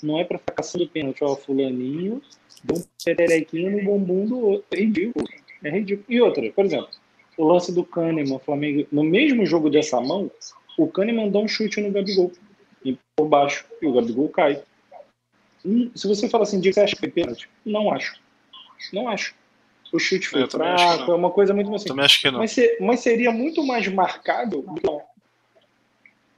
[0.02, 1.22] Não é para ficar caçando pênalti.
[1.22, 2.20] Ó, fulaninho
[2.64, 4.66] deu um no bumbum do outro.
[4.72, 5.28] É ridículo.
[5.62, 6.04] É ridículo.
[6.08, 6.88] E outra, por exemplo,
[7.36, 10.30] o lance do Kahneman, Flamengo, no mesmo jogo dessa mão,
[10.76, 12.32] O Kahneman dá um chute no Gabigol,
[13.16, 14.62] por baixo, e o Gabigol cai.
[15.94, 17.48] Se você fala assim, você acha que foi pênalti?
[17.64, 18.20] Não acho.
[18.92, 19.34] Não acho.
[19.92, 21.88] O chute foi fraco, é uma coisa muito assim.
[21.88, 22.38] Também acho que não.
[22.38, 24.64] Mas, mas seria muito mais marcado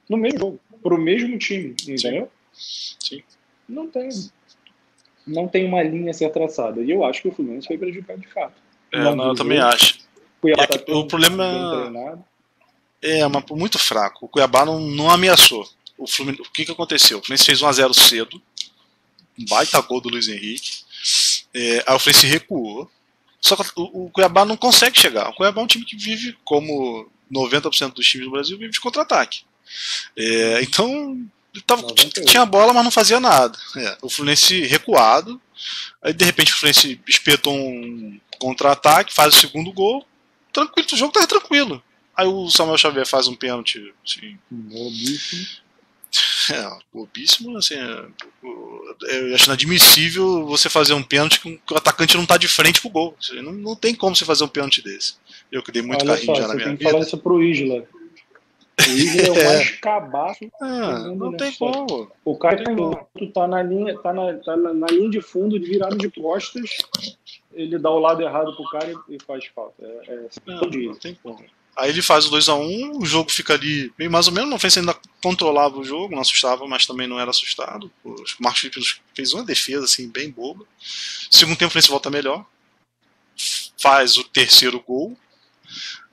[0.09, 2.29] no mesmo jogo, pro mesmo time, entendeu?
[2.53, 3.17] Sim.
[3.17, 3.23] Sim.
[3.67, 4.09] Não tem.
[5.25, 6.81] Não tem uma linha a ser traçada.
[6.81, 8.55] E eu acho que o Fluminense foi prejudicado de fato.
[8.91, 9.99] É, não, eu também acho.
[10.43, 11.93] É que, o problema
[13.01, 14.25] é uma, muito fraco.
[14.25, 15.65] O Cuiabá não, não ameaçou.
[16.01, 17.19] O, Fluminense, o que, que aconteceu?
[17.19, 18.41] O Fluminense fez 1x0 cedo.
[19.37, 20.81] Um baita gol do Luiz Henrique.
[21.53, 22.89] É, aí o Fluminense recuou.
[23.39, 25.29] Só que o, o, Cuiabá não consegue chegar.
[25.29, 28.79] O Cuiabá é um time que vive, como 90% dos times do Brasil, vive de
[28.79, 29.43] contra-ataque.
[30.17, 31.23] É, então,
[31.65, 31.85] tava,
[32.25, 33.57] tinha bola, mas não fazia nada.
[33.77, 35.39] É, o Fluminense recuado.
[36.01, 40.05] Aí, de repente, o Fluminense espetou um contra-ataque, faz o segundo gol.
[40.51, 41.81] Tranquilo, o jogo tá tranquilo.
[42.15, 43.93] Aí o Samuel Xavier faz um pênalti.
[44.05, 44.37] Assim.
[46.51, 47.75] É, bobíssimo, assim.
[47.75, 52.81] É, eu acho inadmissível você fazer um pênalti que o atacante não tá de frente
[52.81, 53.15] pro gol.
[53.35, 55.15] Não, não tem como você fazer um pênalti desse.
[55.51, 56.89] Eu que dei muito Olha carrinho só, já na minha tem vida.
[56.89, 57.85] falar isso pro Isla.
[58.79, 59.45] O Isla é o é.
[59.45, 60.51] mais cabaço.
[60.61, 62.11] Ah, não tem como.
[62.25, 62.63] O cara
[63.33, 66.77] tá na linha, tá na, tá na, linha de fundo, virado de costas.
[67.53, 69.75] Ele dá o lado errado pro cara e, faz falta.
[69.85, 71.39] É, é não, não tem como.
[71.75, 74.49] Aí ele faz o 2x1, um, o jogo fica ali bem mais ou menos.
[74.49, 77.91] Não fez ainda controlava o jogo, não assustava, mas também não era assustado.
[78.03, 80.65] O Marcos Felipe fez uma defesa assim, bem boba.
[81.29, 82.45] Segundo tempo, o Fluminense volta melhor.
[83.79, 85.17] Faz o terceiro gol,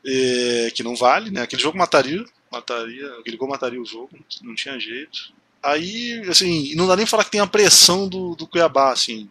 [0.06, 1.42] é, que não vale, né?
[1.42, 5.32] Aquele jogo mataria, mataria, aquele gol mataria o jogo, não tinha jeito.
[5.62, 9.28] Aí, assim, não dá nem falar que tem a pressão do, do Cuiabá, assim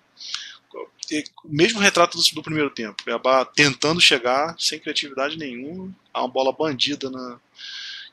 [1.43, 3.03] o mesmo retrato do, do, primeiro tempo.
[3.03, 5.93] Cuiabá tentando chegar sem criatividade nenhuma.
[6.13, 7.39] Há uma bola bandida na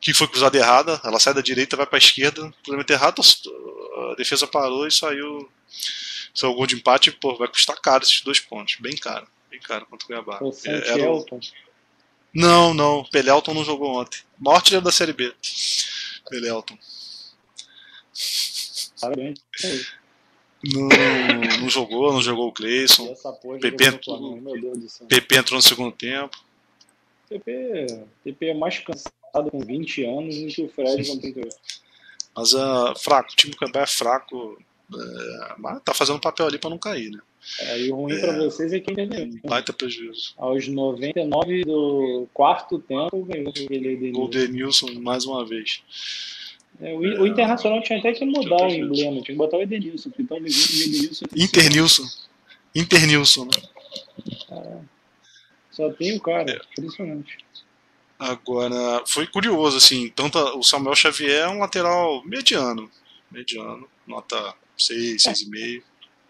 [0.01, 1.01] que foi cruzada errada.
[1.03, 2.53] Ela sai da direita, vai para a esquerda.
[2.63, 3.23] Cruzamento errado,
[4.11, 5.51] a defesa parou e saiu.
[6.35, 7.11] Saiu o gol de empate.
[7.11, 8.77] Pô, vai custar caro esses dois pontos.
[8.81, 9.27] Bem caro.
[9.51, 10.39] Bem caro contra o Cuiabá.
[10.43, 11.07] O é, Era.
[12.35, 13.05] Não, não.
[13.05, 14.21] Pelelton não jogou ontem.
[14.47, 15.33] Artilheiro da Série B.
[16.29, 16.77] Pelelton.
[19.01, 19.41] Parabéns.
[20.73, 23.13] Não, não jogou, não jogou o Cleison.
[23.13, 23.59] Entrou,
[25.09, 26.39] Pepe entrou no segundo tempo.
[27.29, 27.87] Pepe,
[28.23, 31.57] Pepe é mais cansado com 20 anos do que o Fred com 38.
[32.37, 34.59] Mas uh, fraco, o time do Cuiabá é fraco,
[34.93, 37.21] é, mas tá fazendo papel ali para não cair, né?
[37.61, 39.41] É, e o ruim é, para vocês é quem entendeu.
[39.45, 40.35] Baita prejuízo.
[40.37, 44.31] Aos 99 do quarto tempo, ganhou aquele Edenilson.
[44.31, 45.83] Denilson mais uma vez.
[46.81, 50.11] É, o, o, Internacional tinha até que mudar o emblema, tinha que botar o Edenilson,
[50.11, 51.25] porque então o Edenilson.
[51.37, 52.05] Internilson.
[52.75, 53.63] Internilson, né?
[54.51, 54.79] É,
[55.71, 56.61] só tem o cara, é.
[56.73, 57.39] impressionante.
[58.19, 62.91] Agora, foi curioso, assim, tanto o Samuel Xavier é um lateral mediano.
[63.31, 65.83] Mediano, nota 6, 6,5.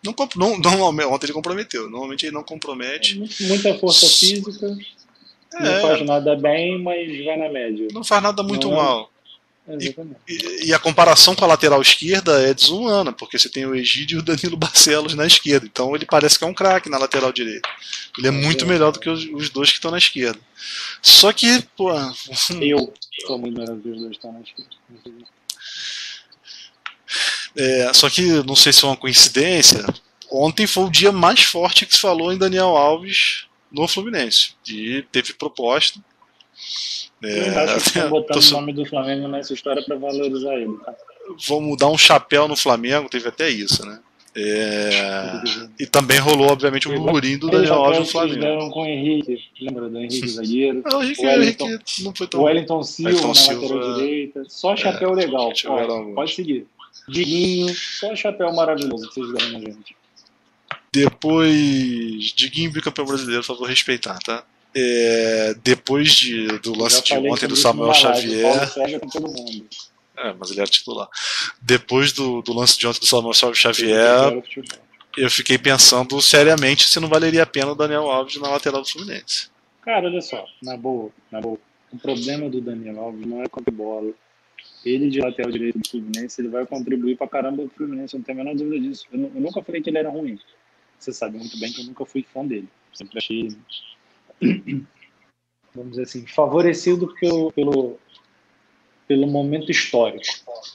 [0.05, 1.89] Não, não, não, ontem ele comprometeu.
[1.89, 3.23] Normalmente ele não compromete.
[3.23, 4.77] É, muita força física.
[5.55, 7.89] É, não faz nada bem, mas vai na média.
[7.93, 9.11] Não faz nada muito não, é mal.
[9.67, 9.97] E,
[10.29, 14.19] e, e, a comparação com a lateral esquerda é desumana, porque você tem o Egídio
[14.19, 15.65] e o Danilo Barcelos na esquerda.
[15.65, 17.67] Então ele parece que é um craque na lateral direita.
[18.19, 20.39] Ele é, é muito melhor do que os, os dois que estão na esquerda.
[21.01, 21.91] Só que, pô.
[22.61, 22.93] Eu
[23.27, 24.71] sou muito melhor do que os dois que estão na esquerda.
[27.57, 29.83] É, só que não sei se é uma coincidência.
[30.31, 34.55] Ontem foi o dia mais forte que se falou em Daniel Alves no Fluminense.
[34.69, 35.99] E teve proposta
[37.23, 38.49] é, acho que estão botando tô...
[38.49, 40.77] o nome do Flamengo nessa história para valorizar ele.
[40.85, 40.95] Tá?
[41.49, 44.01] Vamos dar um chapéu no Flamengo, teve até isso, né?
[44.37, 45.43] É...
[45.79, 48.35] E também rolou, obviamente, o burburinho do Daniel Alves no Flamengo.
[48.35, 50.83] Fizeram com o Henrique, lembra do Henrique zagueiro?
[50.85, 53.95] Não, o Henrique, Wellington, Henrique não foi tão O Wellington Silva Wellington na Silva, lateral
[53.95, 54.43] direita.
[54.49, 55.53] Só chapéu é, legal.
[55.65, 56.67] Pode, pode seguir.
[57.09, 59.97] Diguinho, só chapéu maravilhoso que vocês deram na gente.
[60.93, 64.45] Depois, Diguinho bicampeão brasileiro, por favor, respeitar, tá?
[64.77, 68.73] É, depois de, do lance de ontem do Samuel Xavier.
[70.17, 71.09] É, mas ele era titular.
[71.61, 74.43] Depois do, do lance de ontem do Samuel Xavier,
[75.17, 78.89] eu fiquei pensando seriamente se não valeria a pena o Daniel Alves na lateral do
[78.89, 79.49] Fluminense.
[79.83, 81.59] Cara, olha só, na boa, na boa.
[81.93, 84.13] O problema do Daniel Alves não é com a bola.
[84.85, 88.25] Ele de lateral direito do Fluminense, ele vai contribuir pra caramba do Fluminense, eu não
[88.25, 89.07] tenho a menor dúvida disso.
[89.13, 90.39] Eu, eu nunca falei que ele era ruim.
[90.99, 92.69] Você sabe muito bem que eu nunca fui fã dele.
[92.93, 93.49] Sempre achei
[95.75, 97.99] vamos dizer assim, favorecido pelo, pelo,
[99.07, 100.25] pelo momento histórico.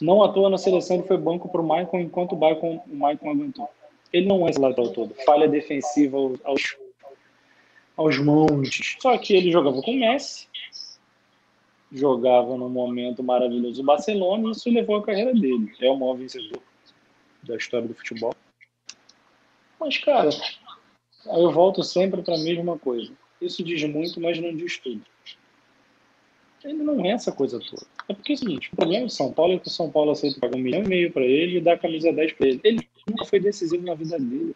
[0.02, 2.96] Não à toa na seleção ele foi banco para o Maicon, enquanto o Maicon, o
[2.96, 3.70] Maicon aguentou.
[4.12, 5.14] Ele não é esse lateral todo.
[5.26, 6.78] Falha defensiva aos,
[7.96, 8.98] aos montes.
[9.00, 10.50] Só que ele jogava com o Messi
[11.92, 15.72] jogava num momento maravilhoso do Barcelona e isso levou a carreira dele.
[15.80, 16.62] É o maior vencedor
[17.44, 18.34] da história do futebol.
[19.80, 20.30] Mas, cara,
[21.26, 23.12] eu volto sempre para a mesma coisa.
[23.42, 25.02] Isso diz muito, mas não diz tudo.
[26.64, 27.86] Ele não é essa coisa toda.
[28.08, 30.12] É porque é o seguinte: o problema do São Paulo é que o São Paulo
[30.12, 32.60] aceita pagar um milhão e meio para ele e dá a camisa 10 para ele.
[32.64, 34.56] Ele nunca foi decisivo na vida dele.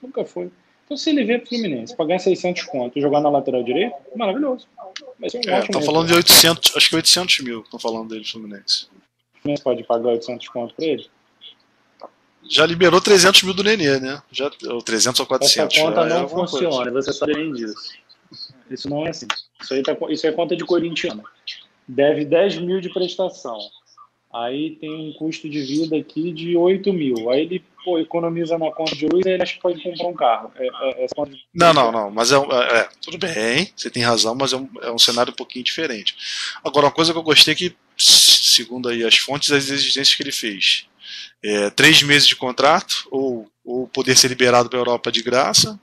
[0.00, 0.50] Nunca foi.
[0.84, 4.68] Então, se ele vier pro Fluminense, pagar 600 conto e jogar na lateral direita, maravilhoso.
[4.78, 5.26] Um é,
[5.60, 8.86] Estão falando de 800, acho que 800 mil estão falando dele, Fluminense.
[9.36, 11.06] O Fluminense pode pagar 800 conto para ele?
[12.48, 14.22] Já liberou 300 mil do Nenê, né?
[14.30, 15.74] Já, ou 300 ou 400.
[15.74, 16.90] Essa conta não é funciona, coisa.
[16.90, 17.92] você sabe bem disso.
[18.70, 19.26] Isso não é assim.
[19.60, 21.22] Isso, aí tá, isso é conta de corintiano.
[21.86, 23.58] Deve 10 mil de prestação.
[24.32, 27.30] Aí tem um custo de vida aqui de 8 mil.
[27.30, 30.14] Aí ele pô, economiza na conta de luz e ele acha que pode comprar um
[30.14, 30.52] carro.
[30.56, 31.06] É, é, é
[31.54, 32.10] não, não, não.
[32.10, 35.32] Mas é, é, é, tudo bem, você tem razão, mas é um, é um cenário
[35.32, 36.16] um pouquinho diferente.
[36.64, 40.22] Agora, uma coisa que eu gostei é que, segundo aí as fontes, as exigências que
[40.22, 40.86] ele fez.
[41.44, 45.78] É, três meses de contrato, ou, ou poder ser liberado para a Europa de graça.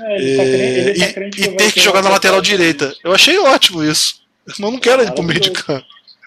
[0.00, 2.94] É, ele tá crente, ele tá e, e ter que jogar na lateral direita.
[3.04, 4.20] Eu achei ótimo isso.
[4.46, 5.86] Mas não quero ele pro meio de campo.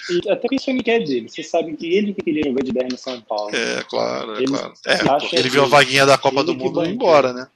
[0.10, 1.30] E até que isso é quer dele.
[1.30, 3.56] Você sabe que ele que queria jogar de 10 no São Paulo.
[3.56, 4.74] É, claro, é ele, claro.
[4.86, 7.48] É, ele viu a vaguinha da Copa do Mundo e ir embora, né?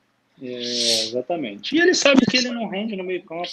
[0.41, 1.75] É, exatamente.
[1.75, 3.49] E ele sabe que ele não rende no meio campo.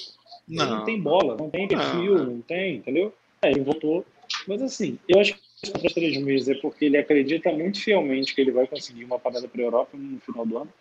[0.47, 0.65] Não.
[0.65, 3.13] Ele não tem bola, não tem perfil, não, não tem, entendeu?
[3.43, 4.05] Aí ele voltou.
[4.47, 5.35] Mas assim, eu acho
[5.71, 9.19] que os três meses é porque ele acredita muito fielmente que ele vai conseguir uma
[9.19, 10.73] parada para a Europa no final do ano.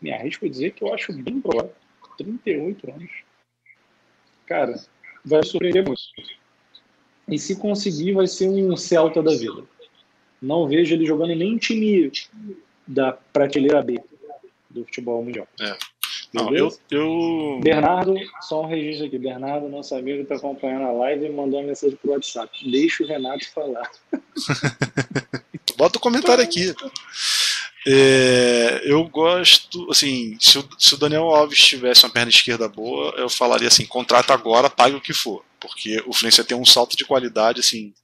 [0.00, 1.74] Me arrisco a dizer que eu acho bem provável.
[2.16, 3.10] 38 anos.
[4.46, 4.74] Cara,
[5.24, 6.02] vai surpreender muito.
[7.28, 9.64] E se conseguir, vai ser um Celta da vida.
[10.40, 12.10] Não vejo ele jogando nem time
[12.86, 14.02] da prateleira B
[14.68, 15.46] do futebol mundial.
[15.60, 15.76] É.
[16.32, 17.60] Não, eu, eu...
[17.62, 19.18] Bernardo, só um registro aqui.
[19.18, 22.50] Bernardo, nosso amigo, está acompanhando a live e mandou uma mensagem pro WhatsApp.
[22.70, 23.90] Deixa o Renato falar.
[25.76, 26.74] Bota o comentário aqui.
[27.86, 33.14] É, eu gosto, assim, se o, se o, Daniel Alves tivesse uma perna esquerda boa,
[33.16, 36.94] eu falaria assim, contrata agora, pague o que for, porque o Fluminense tem um salto
[36.94, 37.94] de qualidade, assim,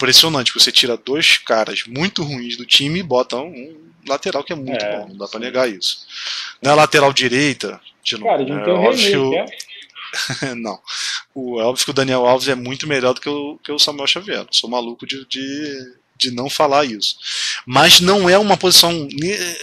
[0.00, 3.76] impressionante, você tira dois caras muito ruins do time e bota um,
[4.08, 6.06] lateral que é muito é, bom, não dá para negar isso.
[6.62, 10.54] Na lateral direita, de novo, Cara, é, óbvio, é?
[10.56, 10.78] não.
[11.34, 13.78] O, é óbvio que o Daniel Alves é muito melhor do que o, que o
[13.78, 14.46] Samuel Xavier.
[14.50, 17.16] Sou maluco de, de de não falar isso.
[17.64, 19.08] Mas não é uma posição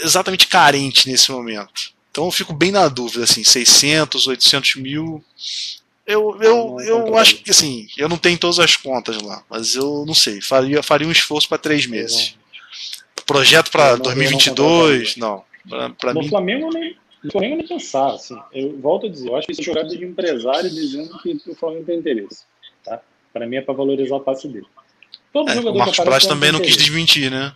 [0.01, 1.93] exatamente carente nesse momento.
[2.09, 5.23] Então eu fico bem na dúvida, assim, 600, 800 mil.
[6.07, 10.05] Eu, eu, eu acho que assim, eu não tenho todas as contas lá, mas eu
[10.07, 12.37] não sei, faria, faria um esforço para três meses.
[13.25, 15.43] Projeto para 2022, não.
[15.99, 16.29] Pra, no mim...
[16.29, 18.37] Flamengo nem, no Flamengo nem pensar, assim.
[18.53, 21.55] Eu volto a dizer, eu acho que isso é jogada de empresário dizendo que o
[21.55, 22.45] Flamengo tem interesse,
[22.85, 23.01] tá?
[23.33, 24.65] Para mim é para valorizar o passe dele.
[25.33, 27.53] Todo é, jogador o Marcos Braz também não quis desmentir, né?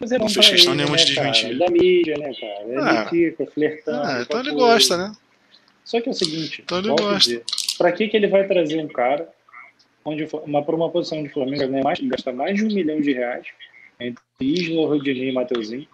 [0.00, 1.58] Mas é não fez questão nenhuma né, de desmentir.
[1.58, 2.64] Da mídia, né, cara?
[2.66, 4.02] Ele ah, fica flertando.
[4.02, 5.12] Ah, então ele gosta, né?
[5.90, 6.80] Só que é o seguinte, então.
[7.76, 9.28] Para que, que ele vai trazer um cara
[10.04, 13.12] onde uma, para uma posição de Flamengo né, mais, gasta mais de um milhão de
[13.12, 13.48] reais
[13.98, 15.88] entre Isla, Rodinei e Mateuzinho?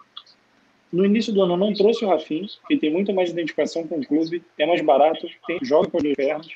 [0.93, 4.05] No início do ano não trouxe o Rafinha, que tem muito mais identificação com o
[4.05, 6.47] clube, é mais barato, tem, joga por dois pernas,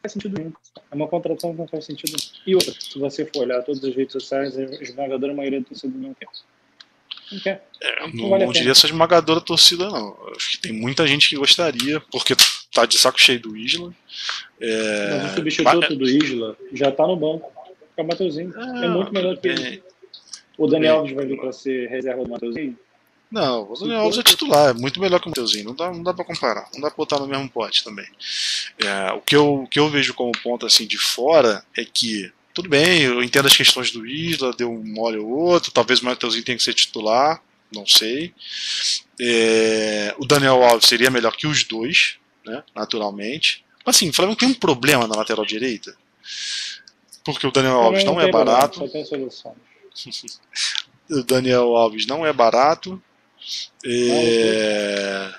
[0.00, 0.52] faz sentido nenhum.
[0.90, 2.42] É uma contratação que não faz sentido nenhum.
[2.46, 6.00] E outra, se você for olhar todas as redes sociais, a esmagadora maioria do torcedor
[6.00, 6.28] não quer.
[7.32, 7.52] Não.
[7.52, 10.16] É, não, não, vale não diria essa esmagadora torcida, não.
[10.36, 12.34] Acho que tem muita gente que gostaria, porque
[12.72, 13.92] tá de saco cheio do Isla.
[14.60, 15.18] É...
[15.22, 15.98] Mas o substituto Mas...
[15.98, 17.50] do Isla já tá no banco.
[17.96, 18.52] É o Mateuzinho.
[18.56, 19.82] É, é muito melhor que ele.
[20.56, 22.78] O Daniel Alves vai vir para ser reserva do Mateuzinho?
[23.30, 26.02] Não, o Daniel Alves é titular, é muito melhor que o Mateuzinho, não dá, não
[26.02, 28.06] dá pra comparar, não dá pra botar no mesmo pote também.
[28.78, 32.30] É, o, que eu, o que eu vejo como ponto assim de fora é que,
[32.54, 36.04] tudo bem, eu entendo as questões do Isla, deu um mole ou outro, talvez o
[36.04, 37.42] Mateuzinho tenha que ser titular,
[37.74, 38.34] não sei.
[39.20, 43.64] É, o Daniel Alves seria melhor que os dois, né, naturalmente.
[43.84, 45.96] Mas assim, o Flamengo tem um problema na lateral direita,
[47.24, 48.82] porque o Daniel Alves não, não é barato.
[51.10, 53.02] o Daniel Alves não é barato.
[53.84, 55.32] É,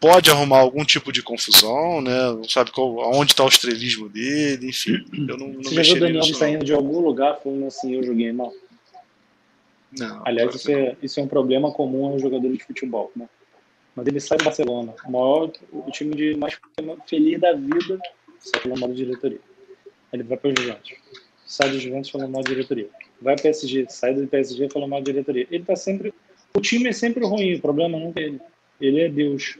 [0.00, 2.32] pode arrumar algum tipo de confusão, né?
[2.32, 5.04] Não sabe qual, onde está o estrelismo dele, enfim.
[5.12, 8.02] Eu não, não Você já viu o Daniel saindo de algum lugar falando assim, eu
[8.02, 8.52] joguei mal?
[9.98, 10.22] Não.
[10.24, 13.28] Aliás, isso é, isso é um problema comum aos jogadores de futebol, né?
[13.96, 16.56] Mas ele sai do Barcelona, o maior, o time de mais
[17.06, 17.98] feliz da vida,
[18.38, 19.40] sai pela mal diretoria.
[20.12, 20.92] Ele vai para o Juventus.
[21.44, 22.88] Sai do Juventus falando mal diretoria.
[23.20, 25.46] Vai para o PSG, sai do PSG falando mal diretoria.
[25.50, 26.14] Ele está sempre
[26.54, 28.40] o time é sempre ruim, o problema não é ele.
[28.80, 29.58] Ele é Deus.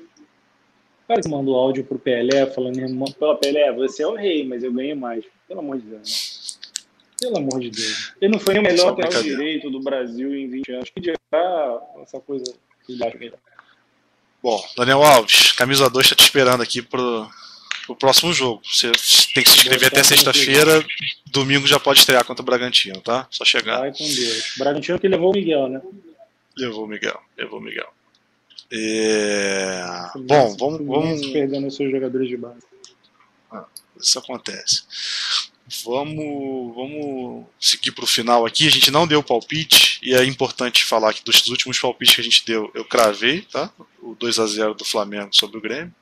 [1.09, 4.63] Cara que mandou áudio pro PLE falando, irmão, pela PLE, você é o rei, mas
[4.63, 5.25] eu ganhei mais.
[5.49, 6.59] Pelo amor de Deus.
[6.61, 6.79] Né?
[7.19, 8.13] Pelo amor de Deus.
[8.21, 10.91] Ele não foi o melhor lateral direito do Brasil em 20 anos.
[10.91, 12.45] Que dirá essa coisa
[12.87, 13.39] que ele acha.
[14.43, 17.29] Bom, Daniel Alves, camisa 2 está te esperando aqui pro,
[17.87, 18.61] pro próximo jogo.
[18.63, 18.93] Você
[19.35, 20.85] tem que se inscrever até sexta-feira.
[21.27, 23.27] Domingo já pode estrear contra o Bragantino, tá?
[23.31, 23.81] Só chegar.
[23.81, 24.55] Vai com Deus.
[24.59, 25.81] Bragantino que levou o Miguel, né?
[26.57, 27.98] Levou o Miguel, levou o Miguel.
[28.71, 29.83] É...
[30.17, 30.87] Bom, vamos.
[30.87, 31.27] vamos...
[31.29, 32.63] perdendo seus jogadores de base.
[33.51, 33.65] Ah,
[34.01, 34.83] isso acontece.
[35.85, 38.67] Vamos, vamos seguir para o final aqui.
[38.67, 42.25] A gente não deu palpite e é importante falar que dos últimos palpites que a
[42.25, 43.71] gente deu, eu cravei, tá?
[44.03, 45.95] O 2 a 0 do Flamengo sobre o Grêmio.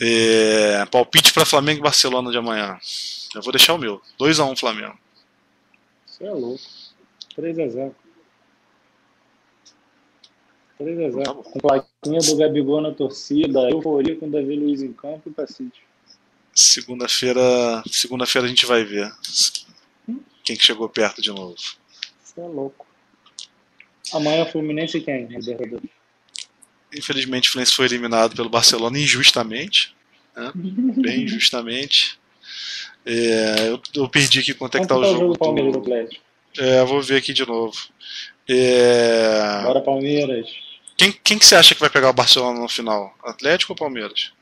[0.00, 2.78] É, palpite para Flamengo e Barcelona de amanhã.
[3.34, 4.00] Eu vou deixar o meu.
[4.18, 4.98] 2 a 1 Flamengo.
[6.06, 6.62] Você é louco.
[7.36, 7.96] 3 a 0.
[10.78, 11.22] 3 a 0.
[11.22, 15.34] Tá com plaquinha do Gabigol na torcida, euforia com o Davi Luiz em campo e
[15.34, 15.82] cacete.
[16.54, 19.12] Segunda-feira, segunda-feira a gente vai ver
[20.44, 21.56] quem que chegou perto de novo.
[22.22, 22.86] Você é louco.
[24.12, 25.26] Amanhã Fluminense quem?
[25.26, 25.90] Libertadores.
[26.96, 29.94] Infelizmente o Fluminense foi eliminado pelo Barcelona injustamente.
[30.34, 30.52] Né?
[31.02, 32.18] Bem injustamente.
[33.04, 35.36] É, eu, eu, perdi aqui quanto é que tá o jogo.
[35.42, 36.08] jogo do.
[36.58, 37.76] É, vou ver aqui de novo.
[38.48, 39.62] É...
[39.62, 40.67] Bora Palmeiras.
[40.98, 43.16] Quem, quem que você acha que vai pegar o Barcelona no final?
[43.22, 44.32] Atlético ou Palmeiras?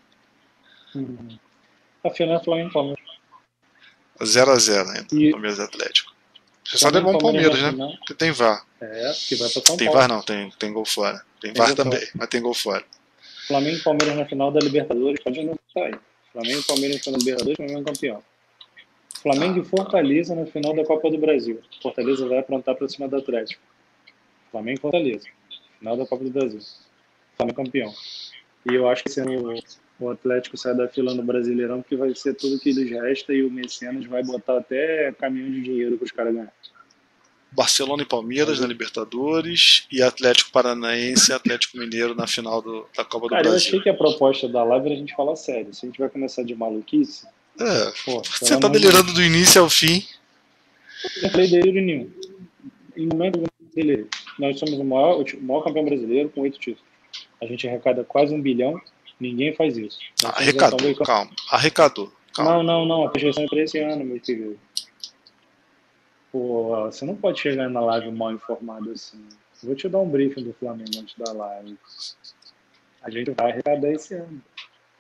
[0.95, 1.39] Uhum.
[2.03, 3.05] A final é Flamengo e Palmeiras.
[4.19, 5.31] 0x0 ainda, e...
[5.31, 6.17] Palmeiras e Atlético.
[6.65, 7.97] Você só levou um Palmeiras, né?
[7.99, 8.65] Porque tem VAR.
[8.81, 11.23] É, que vai pra São Tem VAR não, tem, tem gol fora.
[11.41, 12.13] Tem, tem VAR também, fora.
[12.15, 12.85] mas tem gol fora.
[13.47, 16.01] Flamengo e Palmeiras na final da Libertadores, pode não sair.
[16.33, 18.23] Flamengo e Palmeiras na final da Libertadores, Flamengo campeão.
[19.23, 21.61] Flamengo e Fortaleza na final da Copa do Brasil.
[21.83, 23.63] Fortaleza vai aprontar pra cima do Atlético.
[24.51, 25.27] Flamengo e Fortaleza.
[25.79, 26.61] Final da Copa do Brasil.
[27.37, 27.93] Flamengo campeão.
[28.71, 29.55] E eu acho que esse ano
[29.99, 33.43] o Atlético sai da fila no Brasileirão, porque vai ser tudo que lhes resta e
[33.43, 36.53] o Mecenas vai botar até caminhão de dinheiro para os caras ganharem.
[37.53, 43.05] Barcelona e Palmeiras na Libertadores e Atlético Paranaense e Atlético Mineiro na final do, da
[43.05, 43.53] Copa Cara, do Brasil.
[43.53, 45.73] eu achei que a proposta da live era a gente falar sério.
[45.73, 47.27] Se a gente vai começar de maluquice.
[47.59, 50.05] É, pô, você tá delirando do início ao fim.
[51.17, 52.11] Eu não falei delírio nenhum.
[52.95, 53.43] Em momento
[53.75, 54.09] delírio.
[54.39, 56.85] Nós somos o maior, o maior campeão brasileiro com oito títulos.
[57.41, 58.81] A gente arrecada quase um bilhão
[59.19, 59.99] Ninguém faz isso.
[60.25, 61.31] Arrecadou, calma.
[61.51, 62.13] Arrecadou.
[62.35, 62.53] Calma.
[62.53, 63.07] Não, não, não.
[63.07, 64.59] A projeção é para esse ano, meu filho.
[66.31, 69.25] Pô, você não pode chegar na live mal informado assim.
[69.63, 71.79] vou te dar um briefing do Flamengo antes da live.
[73.03, 74.43] A gente vai arrecadar esse ano.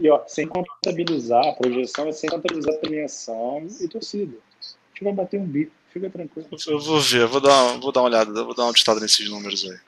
[0.01, 4.37] E ó, sem contabilizar, a projeção é sem contabilizar premiação e torcida.
[4.61, 6.49] A gente vai bater um bico, fica tranquilo.
[6.67, 9.65] Eu vou ver, vou dar, vou dar uma olhada, vou dar uma auditada nesses números
[9.65, 9.79] aí.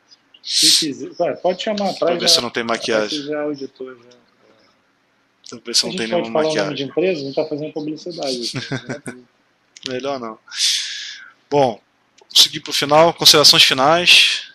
[0.43, 3.23] Se quiser, vai, pode chamar pra ver se não tem maquiagem.
[3.25, 4.19] Já auditor, já.
[5.51, 6.65] Pra ver se não tem nenhuma maquiagem.
[6.65, 8.53] Nome de empresa, não tá fazendo publicidade.
[8.55, 9.25] Né?
[9.89, 10.39] Melhor não.
[11.51, 11.81] Bom,
[12.29, 13.13] seguir pro final.
[13.15, 14.53] Considerações finais.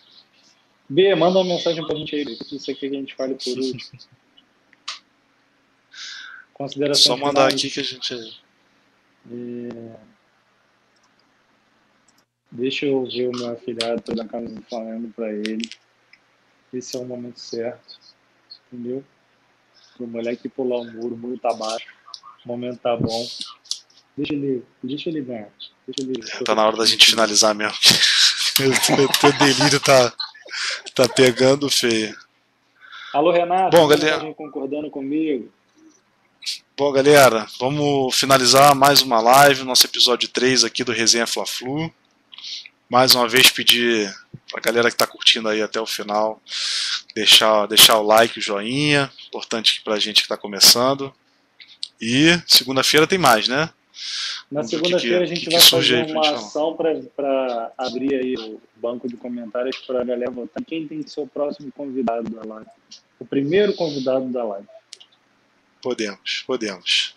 [0.88, 3.34] B, manda uma mensagem pra gente aí, o que você quer que a gente fale
[3.34, 3.80] por último.
[6.52, 7.54] Considerações Só mandar finais.
[7.54, 8.14] aqui que a gente.
[9.32, 10.13] É...
[12.54, 15.68] Deixa eu ver o meu afilhado dar camisa do Flamengo pra ele.
[16.72, 17.98] Esse é o momento certo.
[18.72, 19.04] Entendeu?
[19.98, 21.88] O moleque pular o muro, o muro tá baixo.
[22.44, 23.26] O momento tá bom.
[24.16, 25.48] Deixa ele, deixa ele ganhar.
[25.84, 27.74] Deixa ele, tá na hora da gente finalizar mesmo.
[29.02, 30.12] o teu delírio tá,
[30.94, 32.16] tá pegando feio.
[33.12, 33.76] Alô, Renato.
[33.76, 34.32] Bom, galera.
[34.34, 35.52] concordando comigo.
[36.76, 41.92] Bom, galera, vamos finalizar mais uma live, nosso episódio 3 aqui do Resenha Fla-Flu
[42.88, 44.14] mais uma vez pedir
[44.50, 46.40] para a galera que está curtindo aí até o final
[47.14, 51.14] deixar, deixar o like, o joinha, importante para a gente que está começando.
[52.00, 53.70] E segunda-feira tem mais, né?
[54.50, 59.78] Na segunda-feira a gente vai fazer uma ação para abrir aí o banco de comentários
[59.78, 60.62] para a galera votar.
[60.64, 62.70] Quem tem que ser o próximo convidado da live?
[63.18, 64.66] O primeiro convidado da live.
[65.80, 67.14] Podemos, podemos.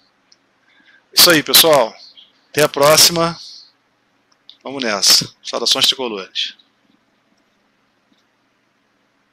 [1.11, 1.93] Isso aí, pessoal.
[2.49, 3.38] Até a próxima.
[4.68, 5.34] Vamos nessa.
[5.41, 6.53] Saudações tricolores.